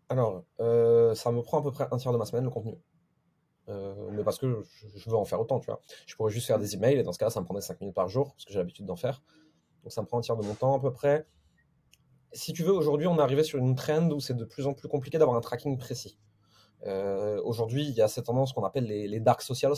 [0.08, 2.74] Alors, euh, ça me prend à peu près un tiers de ma semaine le contenu.
[3.68, 4.64] mais parce que
[4.96, 5.80] je, veux en faire autant, tu vois.
[6.08, 7.94] Je pourrais juste faire des emails et dans ce cas-là, ça me prendrait 5 minutes
[7.94, 9.22] par jour parce que j'ai l'habitude d'en faire.
[9.84, 11.24] Donc ça me prend un tiers de mon temps à peu près
[12.34, 14.74] si tu veux, aujourd'hui, on est arrivé sur une trend où c'est de plus en
[14.74, 16.18] plus compliqué d'avoir un tracking précis.
[16.86, 19.76] Euh, aujourd'hui, il y a cette tendance qu'on appelle les, dark socials.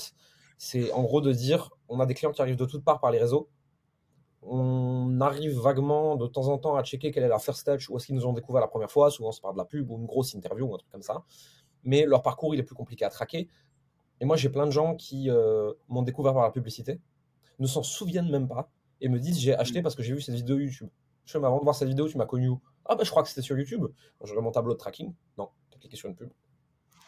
[0.58, 3.10] C'est en gros de dire, on a des clients qui arrivent de toutes parts par
[3.10, 3.48] les réseaux.
[4.42, 7.96] On arrive vaguement de temps en temps à checker quelle est la first touch, où
[7.96, 9.10] est-ce qu'ils nous ont découvert la première fois.
[9.10, 11.24] Souvent, c'est par de la pub ou une grosse interview ou un truc comme ça.
[11.84, 13.48] Mais leur parcours, il est plus compliqué à traquer.
[14.20, 17.00] Et moi, j'ai plein de gens qui euh, m'ont découvert par la publicité,
[17.58, 20.34] ne s'en souviennent même pas et me disent j'ai acheté parce que j'ai vu cette
[20.34, 20.88] vidéo YouTube.
[21.26, 22.60] Je avant de voir cette vidéo, tu m'as connu où?
[22.84, 23.84] Ah, bah, je crois que c'était sur YouTube.
[24.24, 25.12] Je mon tableau de tracking.
[25.36, 26.30] Non, tu as cliqué sur une pub.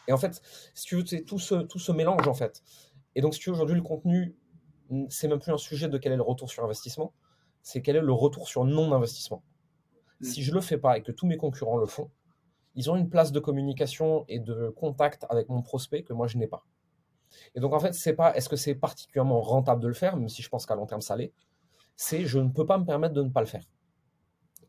[0.08, 0.42] Et en fait,
[0.74, 2.62] si tu veux, c'est tout ce, tout ce mélange, en fait.
[3.14, 4.36] Et donc, si tu veux, aujourd'hui, le contenu,
[5.08, 7.12] c'est même plus un sujet de quel est le retour sur investissement,
[7.62, 9.42] c'est quel est le retour sur non-investissement.
[10.20, 10.24] Hmm.
[10.24, 12.10] Si je le fais pas et que tous mes concurrents le font,
[12.74, 16.38] ils ont une place de communication et de contact avec mon prospect que moi, je
[16.38, 16.64] n'ai pas.
[17.54, 20.28] Et donc, en fait, c'est pas est-ce que c'est particulièrement rentable de le faire, même
[20.28, 21.32] si je pense qu'à long terme, ça l'est?
[21.94, 23.64] C'est je ne peux pas me permettre de ne pas le faire.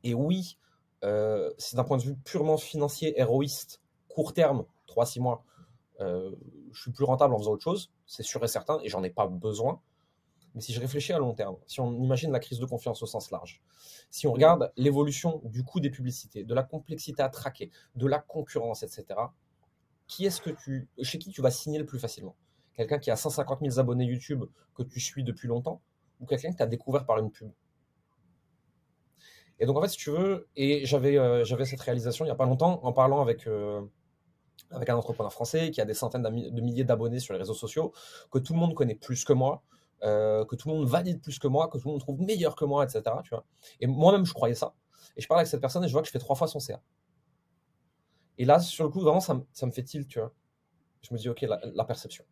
[0.03, 0.57] Et oui,
[1.03, 5.43] euh, c'est d'un point de vue purement financier, héroïste, court terme, 3-6 mois,
[6.01, 6.31] euh,
[6.71, 9.09] je suis plus rentable en faisant autre chose, c'est sûr et certain, et j'en ai
[9.09, 9.81] pas besoin.
[10.55, 13.05] Mais si je réfléchis à long terme, si on imagine la crise de confiance au
[13.05, 13.61] sens large,
[14.09, 18.19] si on regarde l'évolution du coût des publicités, de la complexité à traquer, de la
[18.19, 19.05] concurrence, etc.,
[20.07, 22.35] qui est-ce que tu, chez qui tu vas signer le plus facilement?
[22.73, 25.81] Quelqu'un qui a 150 000 abonnés YouTube que tu suis depuis longtemps
[26.19, 27.51] ou quelqu'un que tu as découvert par une pub?
[29.59, 32.35] Et donc, en fait, si tu veux, et j'avais euh, cette réalisation il n'y a
[32.35, 33.81] pas longtemps en parlant avec, euh,
[34.71, 37.91] avec un entrepreneur français qui a des centaines de milliers d'abonnés sur les réseaux sociaux,
[38.31, 39.63] que tout le monde connaît plus que moi,
[40.03, 42.55] euh, que tout le monde valide plus que moi, que tout le monde trouve meilleur
[42.55, 43.03] que moi, etc.
[43.23, 43.45] Tu vois
[43.81, 44.73] et moi-même, je croyais ça.
[45.17, 46.59] Et je parle avec cette personne et je vois que je fais trois fois son
[46.59, 46.81] CA.
[48.37, 50.31] Et là, sur le coup, vraiment, ça, me fait tilt, tu vois.
[51.01, 52.23] Je me dis, OK, la perception.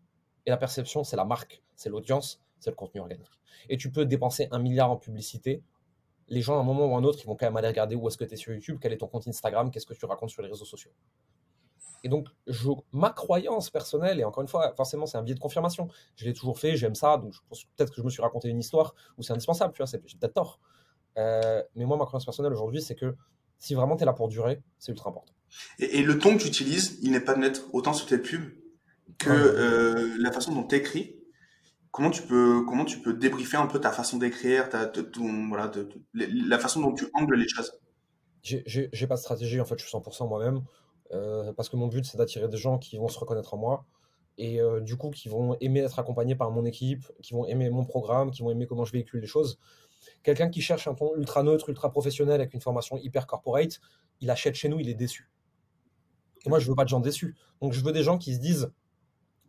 [0.45, 3.27] Et la perception, c'est la marque, c'est l'audience, c'est le contenu organique.
[3.67, 5.61] Et tu peux dépenser un milliard en publicité
[6.29, 7.95] les gens, à un moment ou à un autre, ils vont quand même aller regarder
[7.95, 10.05] où est-ce que tu es sur YouTube, quel est ton compte Instagram, qu'est-ce que tu
[10.05, 10.91] racontes sur les réseaux sociaux.
[12.03, 15.39] Et donc, je, ma croyance personnelle, et encore une fois, forcément, c'est un biais de
[15.39, 15.87] confirmation.
[16.15, 18.49] Je l'ai toujours fait, j'aime ça, donc je pense peut-être que je me suis raconté
[18.49, 20.59] une histoire où c'est indispensable, tu vois, j'ai peut-être tort.
[21.17, 23.15] Euh, mais moi, ma croyance personnelle aujourd'hui, c'est que
[23.57, 25.33] si vraiment tu es là pour durer, c'est ultra important.
[25.79, 28.51] Et, le ton que tu utilises, il n'est pas de mettre autant sur tes pubs
[29.17, 31.16] que euh, la façon dont tu écris
[31.97, 34.91] comment tu peux comment tu peux débriefer un peu ta façon d'écrire, ta,
[35.49, 35.71] voilà,
[36.13, 37.73] la façon dont tu angles les choses?
[38.43, 40.61] J'ai pas de stratégie, en fait, je suis 100% moi-même,
[41.11, 43.85] euh, parce que mon but, c'est d'attirer des gens qui vont se reconnaître en moi,
[44.37, 47.71] et euh, du coup, qui vont aimer être accompagnés par mon équipe, qui vont aimer
[47.71, 49.57] mon programme, qui vont aimer comment je véhicule les choses.
[50.21, 53.79] Quelqu'un qui cherche un ton ultra neutre, ultra professionnel, avec une formation hyper corporate,
[54.21, 55.31] il achète chez nous, il est déçu.
[56.45, 57.35] Et moi, je veux pas de gens déçus.
[57.59, 58.71] Donc, je veux des gens qui se disent,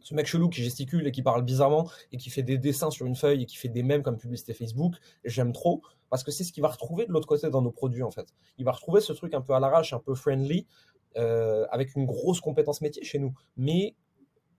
[0.09, 3.05] ce mec chelou qui gesticule et qui parle bizarrement et qui fait des dessins sur
[3.05, 6.45] une feuille et qui fait des mèmes comme publicité Facebook, j'aime trop parce que c'est
[6.45, 8.33] ce qu'il va retrouver de l'autre côté dans nos produits en fait.
[8.57, 10.67] Il va retrouver ce truc un peu à l'arrache, un peu friendly,
[11.19, 13.97] euh, avec une grosse compétence métier chez nous, mais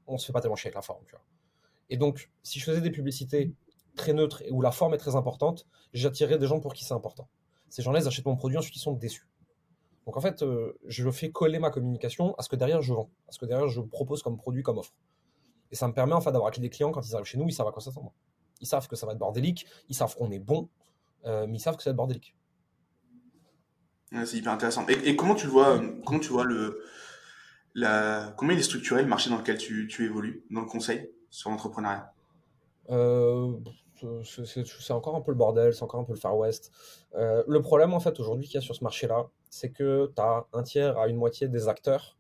[0.06, 1.04] on se fait pas tellement chier avec la forme.
[1.90, 3.52] Et donc, si je faisais des publicités
[3.96, 6.94] très neutres et où la forme est très importante, j'attirerais des gens pour qui c'est
[6.94, 7.28] important.
[7.70, 9.28] Ces gens-là, ils achètent mon produit, ensuite ils sont déçus.
[10.06, 13.10] Donc en fait, euh, je fais coller ma communication à ce que derrière je vends,
[13.28, 14.94] à ce que derrière je propose comme produit, comme offre.
[15.72, 17.54] Et ça me permet en fait d'avoir des clients quand ils arrivent chez nous, ils
[17.54, 18.14] savent à quoi s'attendre.
[18.62, 20.70] Ils savent que ça va être bordélique, ils savent qu'on est bon,
[21.26, 22.36] euh, mais ils savent que ça va être bordélique.
[24.12, 24.86] c'est hyper intéressant.
[24.88, 26.84] Et, comment tu vois, comment tu vois le,
[27.76, 31.10] la, comment il est structuré le marché dans lequel tu, tu évolues, dans le conseil
[31.30, 32.14] sur l'entrepreneuriat?
[32.90, 33.54] Euh,
[34.24, 36.72] c'est encore un peu le bordel, c'est encore un peu le Far West.
[37.16, 40.22] Euh, le problème, en fait, aujourd'hui qu'il y a sur ce marché-là, c'est que tu
[40.22, 42.18] as un tiers à une moitié des acteurs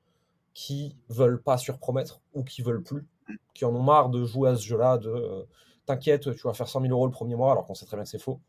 [0.54, 3.06] qui veulent pas surpromettre ou qui veulent plus
[3.54, 5.44] qui en ont marre de jouer à ce jeu-là, de euh,
[5.86, 8.04] t'inquiète, tu vas faire 100 000 euros le premier mois, alors qu'on sait très bien
[8.04, 8.39] que c'est faux.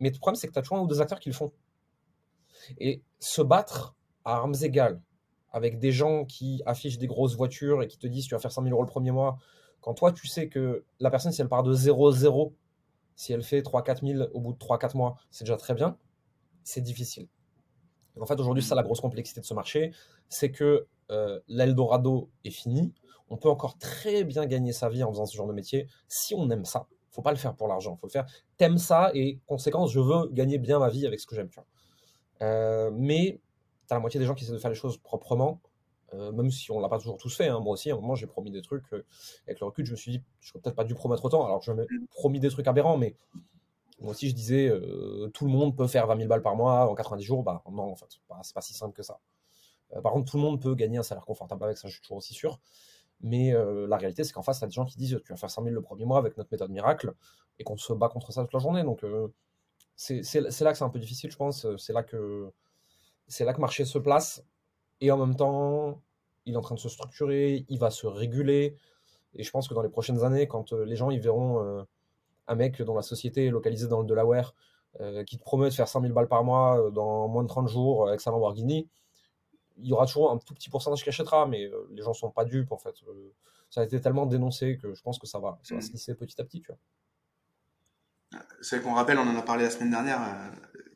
[0.00, 1.52] Mais le problème, c'est que tu as toujours un ou deux acteurs qui le font.
[2.78, 5.00] Et se battre à armes égales
[5.54, 8.50] avec des gens qui affichent des grosses voitures et qui te disent tu vas faire
[8.50, 9.38] 100 000 euros le premier mois,
[9.80, 12.52] quand toi tu sais que la personne, si elle part de 0-0,
[13.14, 15.96] si elle fait 3-4 000 au bout de 3-4 mois, c'est déjà très bien,
[16.64, 17.28] c'est difficile.
[18.20, 19.92] en fait, aujourd'hui, ça la grosse complexité de ce marché,
[20.28, 22.92] c'est que euh, l'Eldorado est fini,
[23.34, 26.36] on peut encore très bien gagner sa vie en faisant ce genre de métier si
[26.36, 26.86] on aime ça.
[27.10, 28.26] Faut pas le faire pour l'argent, faut le faire.
[28.58, 31.48] T'aimes ça et conséquence, je veux gagner bien ma vie avec ce que j'aime.
[32.42, 33.40] Euh, mais
[33.88, 35.60] tu as la moitié des gens qui essaient de faire les choses proprement,
[36.12, 37.48] euh, même si on l'a pas toujours tous fait.
[37.48, 37.58] Hein.
[37.58, 38.84] Moi aussi, à un moment, j'ai promis des trucs.
[38.92, 39.04] Euh,
[39.48, 41.44] avec le recul, je me suis dit, je n'aurais peut-être pas dû promettre autant.
[41.44, 43.16] Alors, je me promis des trucs aberrants, mais
[44.00, 44.70] moi aussi, je disais,
[45.32, 47.42] tout le monde peut faire 20 000 balles par mois en 90 jours.
[47.42, 48.06] Bah non, en fait,
[48.42, 49.18] c'est pas si simple que ça.
[50.02, 52.18] par contre, tout le monde peut gagner un salaire confortable avec ça, je suis toujours
[52.18, 52.60] aussi sûr.
[53.20, 55.36] Mais euh, la réalité, c'est qu'en face, tu as des gens qui disent tu vas
[55.36, 57.14] faire 100 000 le premier mois avec notre méthode miracle
[57.58, 58.82] et qu'on se bat contre ça toute la journée.
[58.82, 59.28] Donc, euh,
[59.96, 61.66] c'est là que c'est un peu difficile, je pense.
[61.76, 62.50] C'est là que
[63.26, 64.44] c'est là que marché se place.
[65.00, 66.02] Et en même temps,
[66.46, 68.76] il est en train de se structurer, il va se réguler.
[69.34, 71.86] Et je pense que dans les prochaines années, quand euh, les gens ils verront
[72.46, 74.54] un mec dont la société est localisée dans le Delaware,
[75.26, 78.06] qui te promet de faire 100 000 balles par mois dans moins de 30 jours
[78.06, 78.88] avec sa Lamborghini,
[79.76, 82.30] il y aura toujours un tout petit pourcentage qui achètera, mais euh, les gens sont
[82.30, 82.94] pas dupes en fait.
[83.08, 83.32] Euh,
[83.70, 85.92] ça a été tellement dénoncé que je pense que ça va, ça va se mm.
[85.92, 86.60] lisser petit à petit.
[86.60, 86.78] Tu vois.
[88.60, 90.50] C'est qu'on rappelle, on en a parlé la semaine dernière, euh,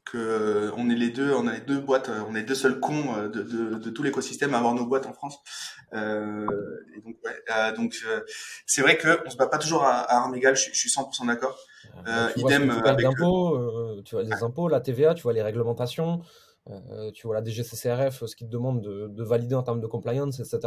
[0.05, 2.81] que on est les deux, on a les deux boîtes, on est les deux seuls
[2.81, 5.39] cons de, de, de tout l'écosystème à avoir nos boîtes en France.
[5.93, 6.47] Euh,
[6.97, 7.95] et donc, ouais, donc
[8.67, 10.57] c'est vrai que on se bat pas toujours à, à armes égales.
[10.57, 11.59] Je, je suis 100% d'accord.
[12.07, 16.23] Euh, idem avec impôts, tu vois les impôts, la TVA, tu vois les réglementations.
[16.71, 20.39] Euh, tu vois la DGCCRF, ce qu'ils te demande de, valider en termes de compliance,
[20.41, 20.61] etc.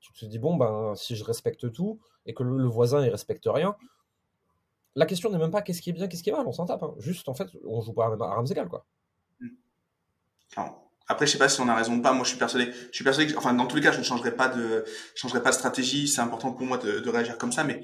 [0.00, 3.44] Tu te dis, bon, ben, si je respecte tout et que le, voisin il respecte
[3.46, 3.76] rien,
[4.94, 6.66] la question n'est même pas qu'est-ce qui est bien, qu'est-ce qui est mal, on s'en
[6.66, 6.82] tape.
[6.82, 6.94] Hein.
[6.98, 8.86] Juste, en fait, on joue pas à armes égales, quoi.
[11.08, 12.12] Après, je sais pas si on a raison ou pas.
[12.12, 12.72] Moi, je suis persuadé.
[12.90, 15.42] Je suis persuadé que, enfin, dans tous les cas, je ne changerai pas de, changerai
[15.42, 16.08] pas de stratégie.
[16.08, 17.82] C'est important pour moi de, de réagir comme ça, mais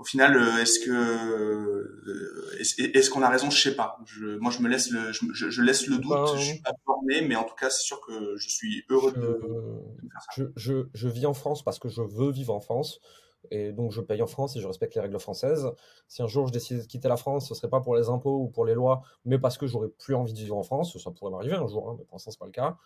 [0.00, 3.50] au final, euh, est-ce que euh, est-ce qu'on a raison?
[3.50, 3.98] Je sais pas.
[4.06, 6.10] Je, moi, je me laisse le, je, laisse le doute.
[6.10, 9.12] Ben, je suis pas formé, mais en tout cas, c'est sûr que je suis heureux
[9.12, 9.20] de,
[10.10, 10.42] faire ça.
[10.56, 13.00] Je, je, vis en France parce que je veux vivre en France.
[13.50, 15.70] Et donc, je paye en France et je respecte les règles françaises.
[16.08, 18.38] Si un jour je décide de quitter la France, ce serait pas pour les impôts
[18.38, 20.96] ou pour les lois, mais parce que j'aurais plus envie de vivre en France.
[20.96, 22.78] Ça pourrait m'arriver un jour, hein, mais pour l'instant, c'est pas le cas.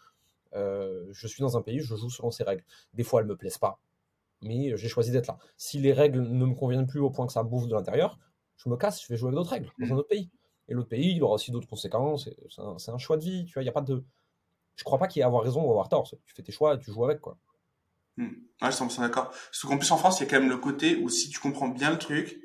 [0.56, 2.64] Euh, je suis dans un pays, je joue selon ses règles.
[2.92, 3.78] Des fois, elles me plaisent pas
[4.44, 5.38] mais euh, j'ai choisi d'être là.
[5.56, 8.18] Si les règles ne me conviennent plus au point que ça bouffe de l'intérieur,
[8.56, 9.98] je me casse, je vais jouer avec d'autres règles dans un mm.
[9.98, 10.30] autre pays.
[10.68, 12.28] Et l'autre pays, il aura aussi d'autres conséquences.
[12.78, 13.62] C'est un, choix de vie, tu vois.
[13.62, 14.04] Il y a pas de.
[14.76, 16.08] Je crois pas qu'il y ait avoir raison ou avoir tort.
[16.08, 17.36] Tu fais tes choix et tu joues avec, quoi.
[18.16, 18.28] Mm.
[18.62, 19.30] Ouais, je suis d'accord.
[19.30, 21.38] Parce qu'en plus, en France, il y a quand même le côté où si tu
[21.38, 22.40] comprends bien le truc,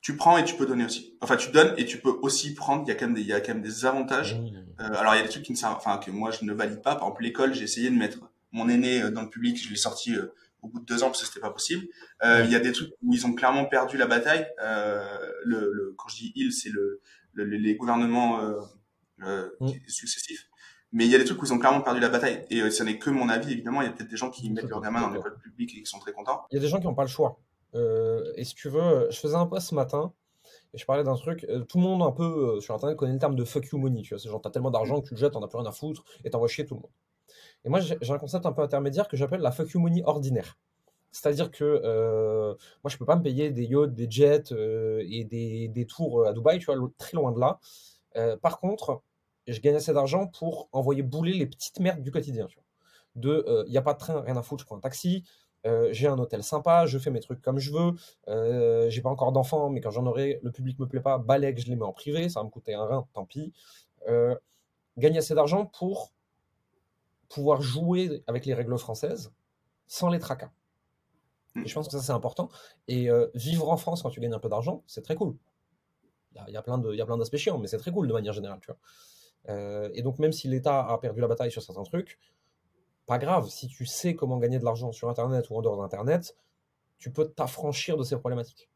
[0.00, 1.16] tu prends et tu peux donner aussi.
[1.20, 2.84] Enfin, tu donnes et tu peux aussi prendre.
[2.86, 4.34] Il y a quand même des, il y a quand même des avantages.
[4.80, 6.52] Euh, alors, il y a des trucs qui ne servent, enfin, que moi je ne
[6.52, 6.94] valide pas.
[6.94, 8.18] Par exemple, l'école, j'ai essayé de mettre
[8.52, 10.14] mon aîné euh, dans le public, je l'ai sorti
[10.64, 11.86] au bout de deux ans parce que c'était pas possible.
[12.24, 14.46] Euh, il y a des trucs où ils ont clairement perdu la bataille.
[14.62, 15.04] Euh,
[15.44, 17.00] le, le, quand je dis ils, c'est le,
[17.34, 18.40] les gouvernements
[19.20, 19.68] euh, mm.
[19.86, 20.48] successifs.
[20.92, 22.44] Mais il y a des trucs où ils ont clairement perdu la bataille.
[22.50, 23.82] Et ce n'est que mon avis, évidemment.
[23.82, 25.86] Il y a peut-être des gens qui mettent leur gamin dans l'école publique et qui
[25.86, 26.44] sont très contents.
[26.50, 27.40] Il y a des gens qui n'ont pas le choix.
[27.74, 30.12] et si tu veux, je faisais un post ce matin
[30.72, 33.36] et je parlais d'un truc, tout le monde un peu sur internet connaît le terme
[33.36, 35.32] de fuck you money, tu vois, c'est genre t'as tellement d'argent que tu le jettes,
[35.32, 36.90] t'en as plus rien à foutre et t'envoies chier tout le monde.
[37.64, 40.58] Et moi j'ai un concept un peu intermédiaire que j'appelle la fuck you money ordinaire.
[41.14, 45.22] C'est-à-dire que euh, moi, je peux pas me payer des yachts, des jets euh, et
[45.24, 47.60] des, tours à Dubaï, tu vois, très loin de là.
[48.16, 49.00] Euh, par contre,
[49.46, 52.48] je gagne assez d'argent pour envoyer bouler les petites merdes du quotidien.
[53.14, 55.22] De, il n'y a pas de train, rien à foutre, je prends un taxi.
[55.92, 58.88] j'ai un hôtel sympa, je fais mes trucs comme je veux.
[58.90, 61.68] j'ai pas encore d'enfants, mais quand j'en aurai, le public me plaît pas, balèque, je
[61.68, 63.52] les mets en privé, ça va me coûter un rein, tant pis.
[64.98, 66.10] gagner assez d'argent pour
[67.34, 69.32] pouvoir jouer avec les règles françaises
[69.86, 70.52] sans les tracas.
[71.56, 72.48] Et je pense que ça, c'est important.
[72.88, 75.36] Et euh, vivre en France quand tu gagnes un peu d'argent, c'est très cool.
[76.48, 78.58] Il y a, plein d'aspects chiants, mais c'est très cool de manière générale.
[78.60, 78.78] Tu vois.
[79.48, 82.18] Euh, et donc, même si l'État a perdu la bataille sur certains trucs,
[83.06, 83.48] pas grave.
[83.48, 86.36] Si tu sais comment gagner de l'argent sur Internet ou en dehors d'Internet,
[86.98, 88.68] tu peux t'affranchir de ces problématiques.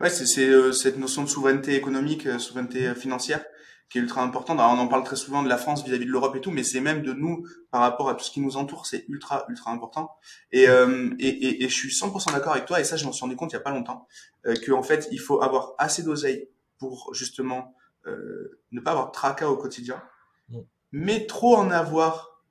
[0.00, 3.44] Ouais, c'est euh, cette notion de souveraineté économique, souveraineté financière
[3.90, 4.56] qui est ultra important.
[4.56, 6.80] on en parle très souvent de la France vis-à-vis de l'Europe et tout, mais c'est
[6.80, 10.16] même de nous par rapport à tout ce qui nous entoure, c'est ultra ultra important.
[10.50, 13.12] Et, euh, et, et, et, je suis 100% d'accord avec toi, et ça je m'en
[13.12, 14.08] suis rendu compte il y a pas longtemps,
[14.46, 17.74] euh, qu'en fait il faut avoir assez d'oseille pour justement
[18.06, 20.02] euh, ne pas avoir de tracas au quotidien,
[20.48, 20.60] mm.
[20.92, 22.42] mais trop en avoir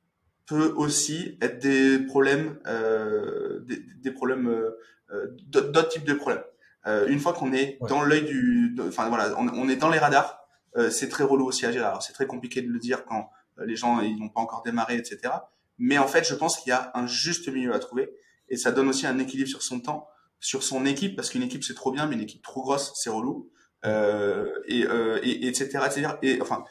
[0.45, 4.77] peut aussi être des problèmes, euh, des, des, problèmes, euh,
[5.11, 6.43] euh, d'autres types de problèmes.
[6.85, 10.43] Une fois qu'on est dans l'œil du, enfin voilà, on, on est dans les radars
[10.77, 11.85] euh, c'est très relou aussi à gérer.
[11.85, 14.63] Alors c'est très compliqué de le dire quand euh, les gens ils n'ont pas encore
[14.63, 15.33] démarré, etc.
[15.77, 18.11] Mais en fait, je pense qu'il y a un juste milieu à trouver
[18.49, 20.07] et ça donne aussi un équilibre sur son temps,
[20.39, 23.09] sur son équipe parce qu'une équipe c'est trop bien, mais une équipe trop grosse c'est
[23.09, 23.49] relou.
[23.85, 26.07] Euh, et, euh, et, etc., etc.
[26.21, 26.63] Et enfin,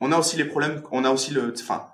[0.00, 0.82] on a aussi les problèmes.
[0.90, 1.86] On a aussi le, enfin,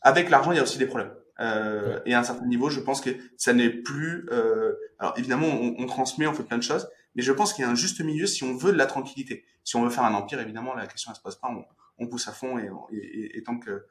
[0.00, 1.12] avec l'argent, il y a aussi des problèmes.
[1.40, 4.26] Euh, Et à un certain niveau, je pense que ça n'est plus.
[4.32, 7.66] Euh, alors évidemment, on, transmet, on fait plein de choses, mais je pense qu'il y
[7.66, 9.44] a un juste milieu si on veut de la tranquillité.
[9.64, 11.48] Si on veut faire un empire, évidemment, la question ne se pose pas.
[11.98, 13.86] On, pousse à fond et, tant que,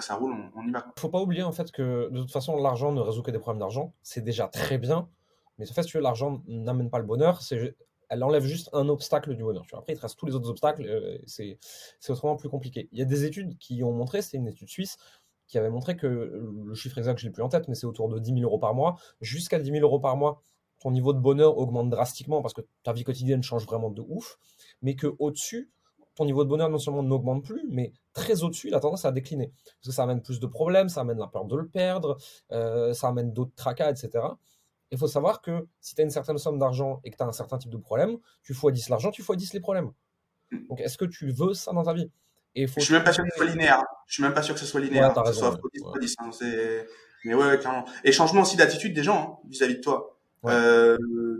[0.00, 0.86] ça roule, on, y va.
[0.96, 3.38] Il faut pas oublier en fait que de toute façon, l'argent ne résout que des
[3.38, 3.94] problèmes d'argent.
[4.02, 5.08] C'est déjà très bien.
[5.58, 7.42] Mais en fait, si l'argent n'amène pas le bonheur.
[7.42, 7.74] C'est
[8.10, 9.64] elle enlève juste un obstacle du bonheur.
[9.72, 11.58] Après, il te reste tous les autres obstacles, euh, c'est
[12.08, 12.88] autrement plus compliqué.
[12.90, 14.98] Il y a des études qui ont montré, c'est une étude suisse,
[15.50, 18.08] qui avait montré que le chiffre exact, je l'ai plus en tête, mais c'est autour
[18.08, 18.96] de 10 000 euros par mois.
[19.20, 20.40] Jusqu'à 10 000 euros par mois,
[20.78, 24.38] ton niveau de bonheur augmente drastiquement parce que ta vie quotidienne change vraiment de ouf,
[24.80, 25.70] mais que au-dessus,
[26.14, 29.12] ton niveau de bonheur non seulement n'augmente plus, mais très au-dessus, il a tendance à
[29.12, 29.52] décliner.
[29.64, 32.16] Parce que ça amène plus de problèmes, ça amène la peur de le perdre,
[32.52, 34.24] euh, ça amène d'autres tracas, etc.
[34.92, 37.26] Il faut savoir que si tu as une certaine somme d'argent et que tu as
[37.26, 39.92] un certain type de problème, tu fois 10 l'argent, tu fois 10 les problèmes.
[40.68, 42.10] Donc est-ce que tu veux ça dans ta vie?
[42.54, 43.82] Et faut Je suis même pas sûr que ce soit linéaire.
[44.06, 45.14] Je suis même pas sûr que ce soit linéaire.
[45.14, 46.00] que ce soit 10, ouais.
[46.00, 46.30] 10, hein,
[47.24, 47.84] Mais ouais, clairement.
[48.04, 50.20] Et changement aussi d'attitude des gens hein, vis-à-vis de toi.
[50.46, 50.96] Euh,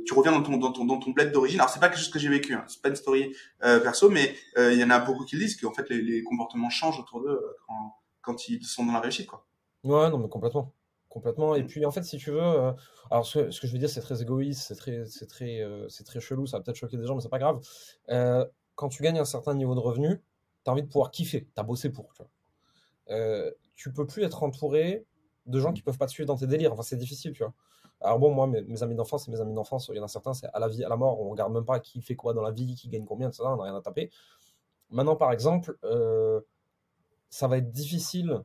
[0.06, 1.60] tu reviens dans ton dans ton dans ton bled d'origine.
[1.60, 2.64] Alors c'est pas quelque chose que j'ai vécu, hein.
[2.68, 5.42] c'est pas une story euh, perso, mais euh, il y en a beaucoup qui le
[5.42, 8.92] disent qu'en fait les, les, comportements changent autour d'eux euh, quand, quand ils sont dans
[8.92, 9.46] la réussite, quoi.
[9.84, 10.74] Ouais, non mais complètement,
[11.08, 11.54] complètement.
[11.54, 11.66] Et mm.
[11.66, 12.72] puis en fait, si tu veux, euh,
[13.10, 16.04] alors ce, ce, que je veux dire, c'est très égoïste, c'est très c'est très c'est
[16.04, 17.60] très chelou, ça va peut-être choquer des gens, mais c'est pas grave.
[18.74, 20.20] quand tu gagnes un certain niveau de revenu,
[20.64, 23.52] t'as envie de pouvoir kiffer, t'as bossé pour, tu vois.
[23.74, 25.06] tu peux plus être entouré
[25.46, 26.72] de gens qui peuvent pas te suivre dans tes délires.
[26.72, 27.52] Enfin, c'est difficile, tu vois.
[28.00, 29.88] Alors bon, moi, mes, amis d'enfance, c'est mes amis d'enfance.
[29.92, 31.20] Il y en a certains, c'est à la vie, à la mort.
[31.20, 33.44] On regarde même pas qui fait quoi dans la vie, qui gagne combien, etc.
[33.46, 34.10] On n'a rien à taper.
[34.90, 36.40] Maintenant, par exemple, euh,
[37.28, 38.40] ça va être difficile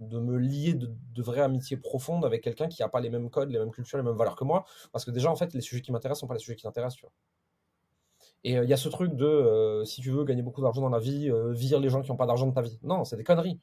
[0.00, 3.30] de me lier de, de vraies amitiés profondes avec quelqu'un qui n'a pas les mêmes
[3.30, 4.64] codes, les mêmes cultures, les mêmes valeurs que moi.
[4.90, 6.96] Parce que déjà, en fait, les sujets qui m'intéressent sont pas les sujets qui t'intéressent,
[6.96, 7.12] tu vois.
[8.44, 10.82] Et euh, il y a ce truc de, euh, si tu veux gagner beaucoup d'argent
[10.82, 12.78] dans la vie, vire les gens qui n'ont pas d'argent de ta vie.
[12.82, 13.60] Non, c'est des conneries.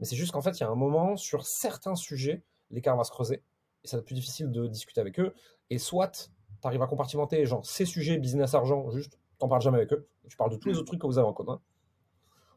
[0.00, 3.04] Mais c'est juste qu'en fait, il y a un moment, sur certains sujets, l'écart va
[3.04, 3.42] se creuser
[3.84, 5.32] et ça va être plus difficile de discuter avec eux.
[5.70, 6.30] Et soit
[6.60, 10.06] tu arrives à compartimenter, genre, ces sujets, business, argent, juste, t'en parles jamais avec eux.
[10.28, 11.60] Tu parles de tous les autres trucs que vous avez en commun.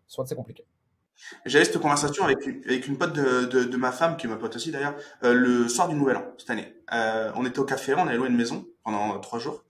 [0.07, 0.65] Soit c'est compliqué.
[1.45, 4.95] J'avais cette conversation avec, une pote de, ma femme, qui est ma pote aussi d'ailleurs,
[5.23, 6.75] euh, le soir du Nouvel An, cette année.
[6.93, 9.63] Euh, on était au café, on avait loué une maison pendant trois jours.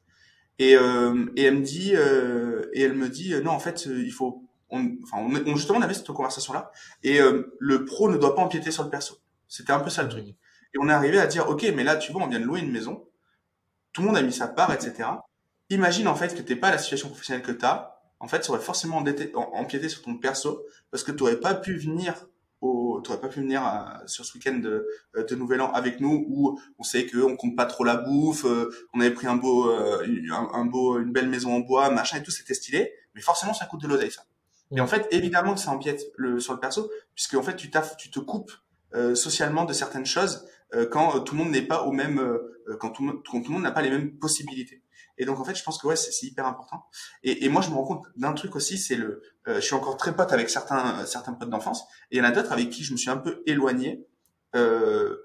[0.59, 4.11] Et, euh, et elle me dit, euh, et elle me dit, non, en fait, il
[4.11, 6.71] faut, on, enfin, on, justement, on avait cette conversation-là.
[7.03, 9.17] Et euh, le pro ne doit pas empiéter sur le perso.
[9.47, 10.27] C'était un peu ça le truc.
[10.27, 12.61] Et on est arrivé à dire, OK, mais là, tu vois, on vient de louer
[12.61, 13.05] une maison.
[13.93, 15.09] Tout le monde a mis sa part, etc.
[15.69, 17.99] Imagine, en fait, que t'es pas la situation professionnelle que tu as.
[18.19, 18.97] En fait, ça aurait forcément
[19.53, 22.27] empiété sur ton perso parce que tu aurais pas pu venir
[23.05, 23.63] t'aurais pas pu venir
[24.05, 27.55] sur ce week-end de, de, Nouvel An avec nous où on sait que on compte
[27.55, 31.29] pas trop la bouffe, euh, on avait pris un beau, euh, un, beau, une belle
[31.29, 32.93] maison en bois, machin et tout, c'était stylé.
[33.13, 34.23] Mais forcément, ça coûte de l'oseille, ça.
[34.75, 37.69] Et en fait, évidemment que ça empiète le, sur le perso, puisque en fait, tu,
[37.97, 38.51] tu te coupes
[38.93, 40.47] euh, socialement de certaines choses
[40.91, 42.37] quand tout le monde n'est pas au même,
[42.81, 44.81] quand tout, quand tout le monde n'a pas les mêmes possibilités.
[45.17, 46.85] Et donc en fait, je pense que ouais, c'est hyper important.
[47.23, 49.97] Et, et, moi, je me rends compte d'un truc aussi, c'est le, je suis encore
[49.97, 52.83] très pote avec certains certains potes d'enfance, et il y en a d'autres avec qui
[52.83, 54.05] je me suis un peu éloigné.
[54.55, 55.17] Euh,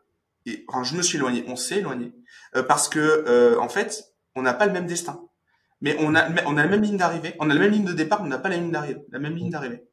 [0.46, 2.12] et enfin, je me suis éloigné, on s'est éloigné
[2.56, 5.22] euh, parce que euh, en fait, on n'a pas le même destin.
[5.82, 7.92] Mais on a on a la même ligne d'arrivée, on a la même ligne de
[7.92, 9.86] départ, on n'a pas la ligne la même ligne d'arrivée.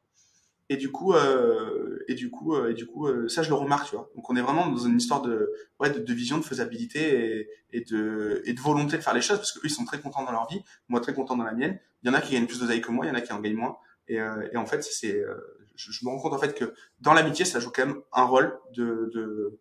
[0.68, 1.77] Et du coup, euh,
[2.08, 4.10] et du coup, euh, et du coup, euh, ça je le remarque, tu vois.
[4.16, 7.48] Donc on est vraiment dans une histoire de, ouais, de, de vision, de faisabilité et,
[7.70, 10.24] et, de, et de volonté de faire les choses, parce qu'eux ils sont très contents
[10.24, 11.78] dans leur vie, moi très content dans la mienne.
[12.02, 13.20] Il y en a qui gagnent plus de taille que moi, il y en a
[13.20, 13.76] qui en gagnent moins.
[14.08, 15.22] Et, euh, et en fait, c'est,
[15.76, 18.24] je, je, me rends compte en fait que dans l'amitié, ça joue quand même un
[18.24, 19.60] rôle de, de,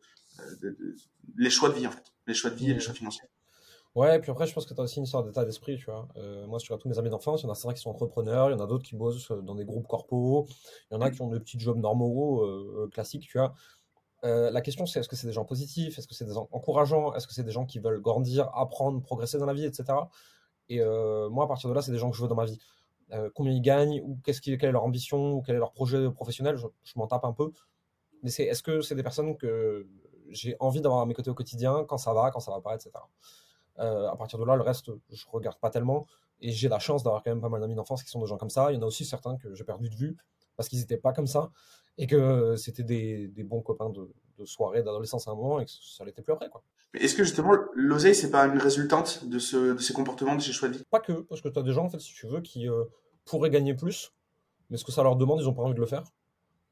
[0.62, 0.96] de,
[1.36, 3.28] les choix de vie en fait, les choix de vie et les choix financiers.
[3.98, 6.08] Ouais, puis après, je pense que tu as aussi une histoire d'état d'esprit, tu vois.
[6.18, 8.52] Euh, moi, sur tous mes amis d'enfance, il y en a certains qui sont entrepreneurs,
[8.52, 10.46] il y en a d'autres qui bossent dans des groupes corpos,
[10.92, 13.56] il y en a qui ont des petits jobs normaux, euh, classiques, tu vois.
[14.24, 16.48] Euh, la question, c'est est-ce que c'est des gens positifs, est-ce que c'est des gens
[16.52, 19.86] encourageants, est-ce que c'est des gens qui veulent grandir, apprendre, progresser dans la vie, etc.
[20.70, 22.60] Et moi, à partir de là, c'est des gens que je veux dans ma vie.
[23.34, 26.12] combien ils gagnent, ou qu'est-ce qui, quelle est leur ambition, ou quel est leur projet
[26.12, 27.52] professionnel, je, je m'en tape un peu.
[28.22, 29.88] Mais c'est est-ce que c'est des personnes que
[30.30, 32.76] j'ai envie d'avoir à mes côtés au quotidien, quand ça va, quand ça va pas,
[32.76, 32.92] etc.
[33.80, 36.08] Euh, à partir de là, le reste, je regarde pas tellement.
[36.40, 38.38] Et j'ai la chance d'avoir quand même pas mal d'amis d'enfance qui sont des gens
[38.38, 38.72] comme ça.
[38.72, 40.18] Il y en a aussi certains que j'ai perdu de vue
[40.56, 41.52] parce qu'ils n'étaient pas comme ça
[41.98, 45.66] et que c'était des, des, bons copains de, de soirée, d'adolescence à un moment et
[45.66, 46.50] que ça l'était plus après.
[46.50, 46.64] Quoi.
[46.94, 50.52] Est-ce que justement l'oseille, c'est pas une résultante de, ce, de ces comportements de ces
[50.52, 52.28] choix de vie Pas que, parce que tu as des gens, en fait, si tu
[52.28, 52.86] veux, qui euh,
[53.26, 54.14] pourraient gagner plus,
[54.70, 56.04] mais ce que ça leur demande, ils n'ont pas envie de le faire.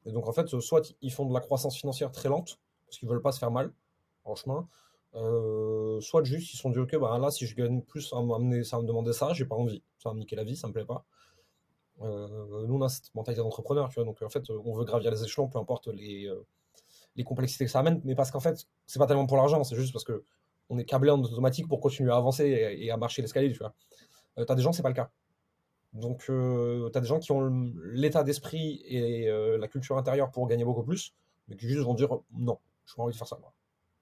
[0.05, 3.09] Et donc, en fait, soit ils font de la croissance financière très lente, parce qu'ils
[3.09, 3.71] veulent pas se faire mal
[4.23, 4.67] en chemin,
[5.15, 8.21] euh, soit juste ils sont dit ok bah là si je gagne plus ça va
[8.21, 9.81] me demander ça j'ai pas envie.
[9.97, 11.05] Ça va me niquer la vie ça me plaît pas.
[12.01, 14.03] Euh, nous on a cette mentalité d'entrepreneur tu vois.
[14.03, 16.45] Donc en fait on veut gravir les échelons peu importe les, euh,
[17.15, 18.01] les complexités que ça amène.
[18.03, 20.25] Mais parce qu'en fait c'est pas tellement pour l'argent c'est juste parce que
[20.69, 22.45] on est câblé en automatique pour continuer à avancer
[22.79, 23.73] et, à marcher l'escalier tu vois.
[24.45, 25.11] T'as des gens c'est pas le cas.
[25.93, 26.25] Donc
[26.91, 31.13] t'as des gens qui ont l'état d'esprit et la culture intérieure pour gagner beaucoup plus
[31.47, 33.53] mais qui juste vont dire non je pas envie de faire ça moi.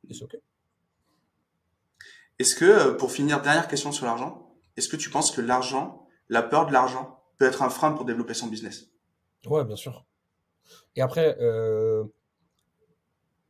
[0.09, 0.37] Et c'est ok
[2.39, 6.07] est-ce que, euh, pour finir, dernière question sur l'argent, est-ce que tu penses que l'argent,
[6.29, 8.87] la peur de l'argent, peut être un frein pour développer son business?
[9.45, 10.05] Ouais, bien sûr.
[10.95, 12.05] Et après, euh,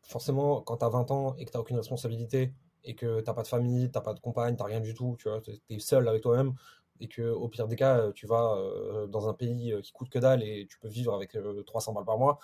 [0.01, 2.53] forcément, quand tu as 20 ans et que tu aucune responsabilité
[2.84, 5.29] et que tu pas de famille, tu pas de compagne, tu rien du tout, tu
[5.29, 6.53] vois, es seul avec toi-même
[6.99, 10.19] et que au pire des cas, tu vas euh, dans un pays qui coûte que
[10.19, 12.39] dalle et tu peux vivre avec 300 balles par mois,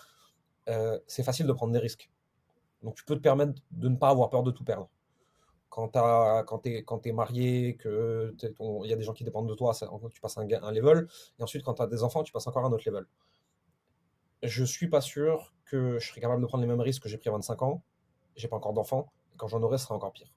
[1.07, 2.09] c'est facile de prendre des risques.
[2.83, 4.89] Donc tu peux te permettre de ne pas avoir peur de tout perdre
[5.69, 8.35] quand, tu es, quand es marié, qu'il
[8.83, 9.73] y a des gens qui dépendent de toi,
[10.11, 11.07] tu passes un, un level.
[11.39, 13.05] Et ensuite, quand tu as des enfants, tu passes encore un autre level.
[14.43, 17.17] Je suis pas sûr que je serais capable de prendre les mêmes risques que j'ai
[17.17, 17.83] pris à 25 ans.
[18.35, 19.11] J'ai pas encore d'enfants.
[19.33, 20.33] Et quand j'en aurai, ce sera encore pire.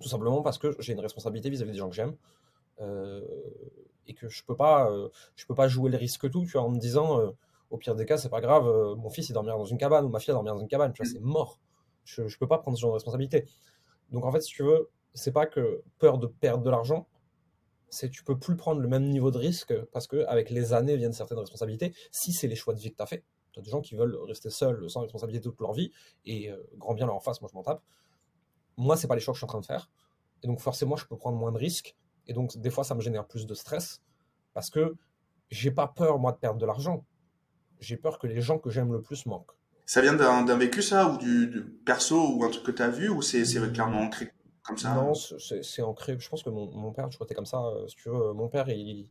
[0.00, 2.16] Tout simplement parce que j'ai une responsabilité vis-à-vis des gens que j'aime.
[2.80, 3.20] Euh,
[4.06, 6.62] et que je peux pas, euh, je peux pas jouer le risque tout, tu vois,
[6.62, 7.30] en me disant, euh,
[7.70, 8.64] au pire des cas, c'est pas grave,
[8.96, 11.02] mon fils il dormira dans une cabane ou ma fille dormira dans une cabane, tu
[11.02, 11.60] vois, c'est mort.
[12.04, 13.46] Je, je peux pas prendre ce genre de responsabilité.
[14.12, 17.08] Donc en fait, si tu veux, c'est pas que peur de perdre de l'argent,
[17.88, 20.96] c'est tu peux plus prendre le même niveau de risque parce que avec les années
[20.96, 21.94] viennent certaines responsabilités.
[22.10, 23.94] Si c'est les choix de vie que tu as fait, tu as des gens qui
[23.94, 25.92] veulent rester seuls sans responsabilité toute leur vie
[26.24, 27.82] et euh, grand bien leur en face, moi je m'en tape.
[28.78, 29.90] Moi, c'est pas les choix que je suis en train de faire.
[30.42, 31.94] Et donc forcément, je peux prendre moins de risques
[32.26, 34.00] et donc des fois ça me génère plus de stress
[34.54, 34.96] parce que
[35.50, 37.04] j'ai pas peur moi de perdre de l'argent.
[37.80, 39.52] J'ai peur que les gens que j'aime le plus manquent.
[39.84, 43.08] Ça vient d'un vécu, ça, ou du, perso, ou un truc que tu as vu,
[43.08, 44.94] ou c'est clairement ancré comme ça?
[44.94, 46.16] Non, c'est ancré.
[46.18, 48.32] Je pense que mon, père, je crois que comme ça, euh, si tu veux.
[48.32, 49.08] Mon père, il,